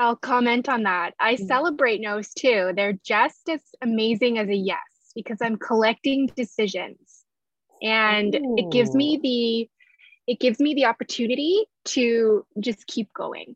[0.01, 1.15] I'll comment on that.
[1.21, 1.47] I mm.
[1.47, 2.73] celebrate no's too.
[2.75, 4.81] They're just as amazing as a yes
[5.15, 7.25] because I'm collecting decisions.
[7.81, 8.57] And Ooh.
[8.59, 9.71] it gives me the
[10.27, 13.55] it gives me the opportunity to just keep going.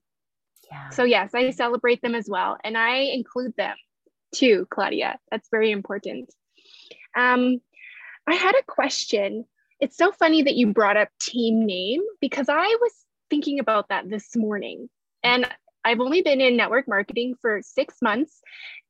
[0.93, 3.77] So yes, I celebrate them as well and I include them
[4.35, 5.19] too, Claudia.
[5.31, 6.33] That's very important.
[7.17, 7.61] Um
[8.27, 9.47] I had a question.
[9.81, 12.93] It's so funny that you brought up team name because I was
[13.31, 14.91] thinking about that this morning.
[15.23, 15.49] And
[15.85, 18.43] I've only been in network marketing for six months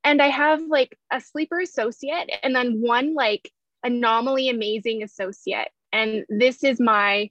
[0.02, 3.50] and I have like a sleeper associate and then one like
[3.84, 5.68] anomaly amazing associate.
[5.92, 7.30] And this is my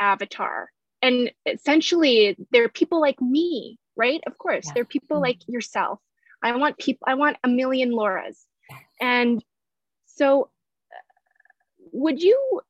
[0.00, 0.70] avatar.
[1.02, 4.22] And essentially, there are people like me, right?
[4.26, 4.72] Of course, yeah.
[4.74, 5.24] there are people mm-hmm.
[5.24, 5.98] like yourself.
[6.42, 8.38] I want people, I want a million Lauras.
[9.00, 9.44] And
[10.06, 10.50] so,
[11.92, 12.60] would you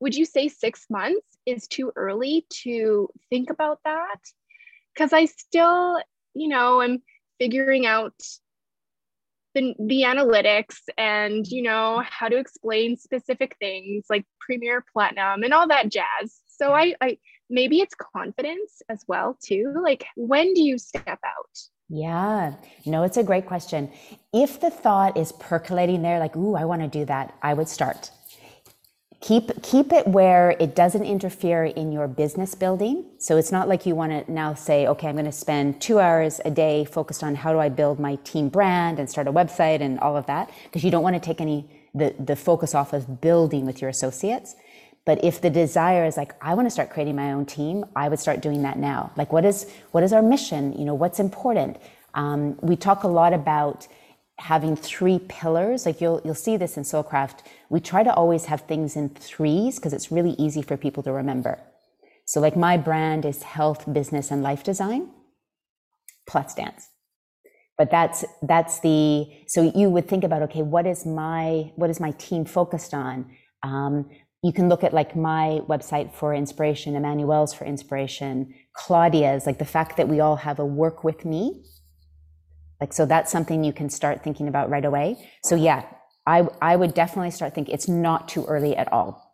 [0.00, 4.20] would you say six months is too early to think about that
[4.94, 6.00] because I still,
[6.34, 7.02] you know, am
[7.38, 8.14] figuring out
[9.54, 15.52] the, the analytics and, you know, how to explain specific things like Premier Platinum and
[15.52, 16.40] all that jazz.
[16.48, 17.18] So I, I
[17.50, 19.74] maybe it's confidence as well too.
[19.82, 21.58] Like when do you step out?
[21.90, 23.90] Yeah, no, it's a great question.
[24.32, 27.68] If the thought is percolating there, like, ooh, I want to do that, I would
[27.68, 28.10] start
[29.20, 33.84] keep keep it where it doesn't interfere in your business building so it's not like
[33.84, 37.24] you want to now say okay i'm going to spend two hours a day focused
[37.24, 40.24] on how do i build my team brand and start a website and all of
[40.26, 43.80] that because you don't want to take any the, the focus off of building with
[43.80, 44.54] your associates
[45.08, 48.08] but if the desire is like i want to start creating my own team i
[48.10, 49.58] would start doing that now like what is
[49.92, 51.78] what is our mission you know what's important
[52.14, 53.86] um, we talk a lot about
[54.38, 55.84] having three pillars.
[55.84, 57.40] Like you'll you'll see this in Soulcraft.
[57.68, 61.12] We try to always have things in threes because it's really easy for people to
[61.12, 61.60] remember.
[62.24, 65.10] So like my brand is health, business, and life design
[66.28, 66.88] plus dance.
[67.76, 72.00] But that's that's the so you would think about okay, what is my what is
[72.00, 73.30] my team focused on?
[73.62, 74.10] Um,
[74.42, 79.64] you can look at like my website for inspiration, Emmanuel's for inspiration, Claudia's, like the
[79.64, 81.64] fact that we all have a work with me
[82.80, 85.16] like, so that's something you can start thinking about right away.
[85.42, 85.84] So yeah,
[86.26, 89.24] I, I would definitely start thinking it's not too early at all.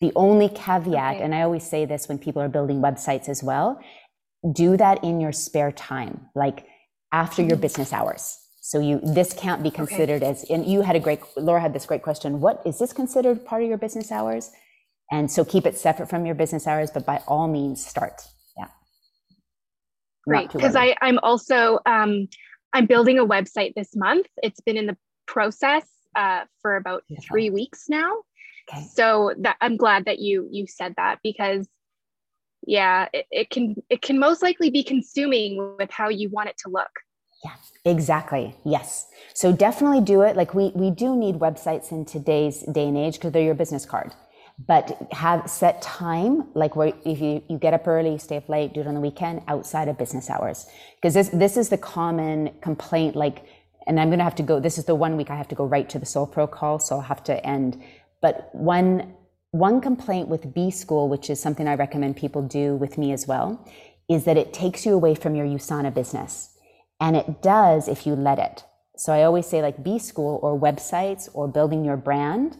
[0.00, 1.24] The only caveat, okay.
[1.24, 3.80] and I always say this when people are building websites as well,
[4.52, 6.64] do that in your spare time, like
[7.12, 7.62] after your mm-hmm.
[7.62, 8.38] business hours.
[8.68, 10.30] So you this can't be considered okay.
[10.30, 12.38] as and you had a great Laura had this great question.
[12.38, 14.50] What is this considered part of your business hours?
[15.10, 18.20] And so keep it separate from your business hours, but by all means start.
[18.58, 18.66] Yeah.
[20.26, 20.52] Great.
[20.52, 22.28] Because I I'm also um
[22.74, 24.26] I'm building a website this month.
[24.42, 28.16] It's been in the process uh, for about three weeks now.
[28.68, 28.86] Okay.
[28.92, 31.66] So that I'm glad that you you said that because
[32.66, 36.58] yeah, it, it can it can most likely be consuming with how you want it
[36.64, 36.90] to look.
[37.44, 38.54] Yeah, exactly.
[38.64, 39.06] Yes.
[39.34, 40.36] So definitely do it.
[40.36, 43.86] Like we we do need websites in today's day and age because they're your business
[43.86, 44.12] card.
[44.66, 48.74] But have set time, like where if you, you get up early, stay up late,
[48.74, 50.66] do it on the weekend outside of business hours.
[50.96, 53.44] Because this this is the common complaint, like,
[53.86, 55.64] and I'm gonna have to go, this is the one week I have to go
[55.64, 57.80] right to the Soul Pro call, so I'll have to end.
[58.20, 59.14] But one
[59.52, 63.28] one complaint with B School, which is something I recommend people do with me as
[63.28, 63.64] well,
[64.08, 66.50] is that it takes you away from your USANA business.
[67.00, 68.64] And it does if you let it.
[68.96, 72.56] So I always say, like, B school or websites or building your brand,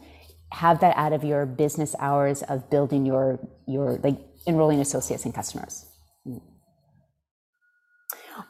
[0.51, 4.17] have that out of your business hours of building your, your like,
[4.47, 5.85] enrolling associates and customers.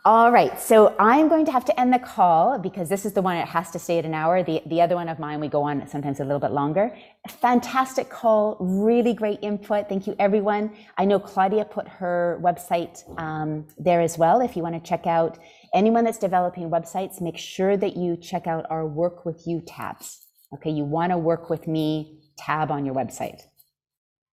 [0.05, 3.23] All right, so I'm going to have to end the call because this is the
[3.23, 4.43] one that has to stay at an hour.
[4.43, 6.95] The, the other one of mine, we go on sometimes a little bit longer.
[7.27, 9.89] Fantastic call, really great input.
[9.89, 10.71] Thank you, everyone.
[10.97, 14.41] I know Claudia put her website um, there as well.
[14.41, 15.39] If you want to check out
[15.74, 20.20] anyone that's developing websites, make sure that you check out our Work With You tabs.
[20.53, 23.41] Okay, you want to work with me tab on your website.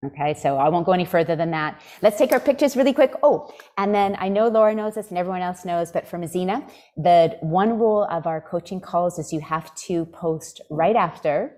[0.05, 1.81] Okay, so I won't go any further than that.
[2.01, 3.13] Let's take our pictures really quick.
[3.23, 6.69] Oh, and then I know Laura knows this and everyone else knows, but for Mazina,
[6.97, 11.55] the one rule of our coaching calls is you have to post right after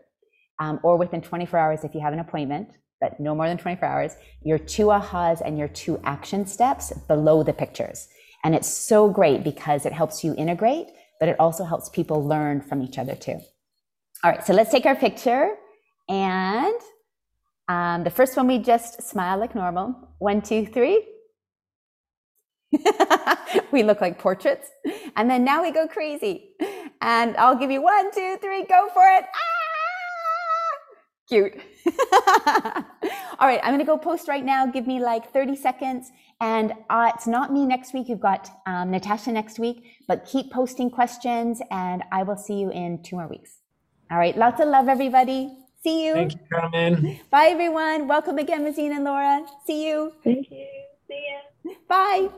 [0.60, 2.70] um, or within 24 hours if you have an appointment,
[3.02, 7.42] but no more than 24 hours, your two ahas and your two action steps below
[7.42, 8.08] the pictures.
[8.46, 10.88] And it's so great because it helps you integrate,
[11.20, 13.42] but it also helps people learn from each other too.
[14.24, 15.56] All right, so let's take our picture
[16.08, 16.80] and
[17.68, 19.96] um, the first one, we just smile like normal.
[20.20, 21.04] One, two, three.
[23.72, 24.70] we look like portraits.
[25.16, 26.52] And then now we go crazy.
[27.02, 29.26] And I'll give you one, two, three, go for it.
[29.34, 29.66] Ah!
[31.28, 31.54] Cute.
[33.40, 34.68] All right, I'm going to go post right now.
[34.68, 36.12] Give me like 30 seconds.
[36.42, 38.10] And uh, it's not me next week.
[38.10, 42.72] You've got um, Natasha next week, but keep posting questions and I will see you
[42.72, 43.58] in two more weeks.
[44.12, 45.58] All right, lots of love, everybody.
[45.84, 46.14] See you.
[46.14, 47.20] Thank you, Carmen.
[47.32, 48.08] Bye, everyone.
[48.08, 49.46] Welcome again, Mazine and Laura.
[49.66, 50.14] See you.
[50.24, 50.68] Thank you.
[51.08, 51.28] See
[51.64, 51.76] you.
[51.88, 52.30] Bye.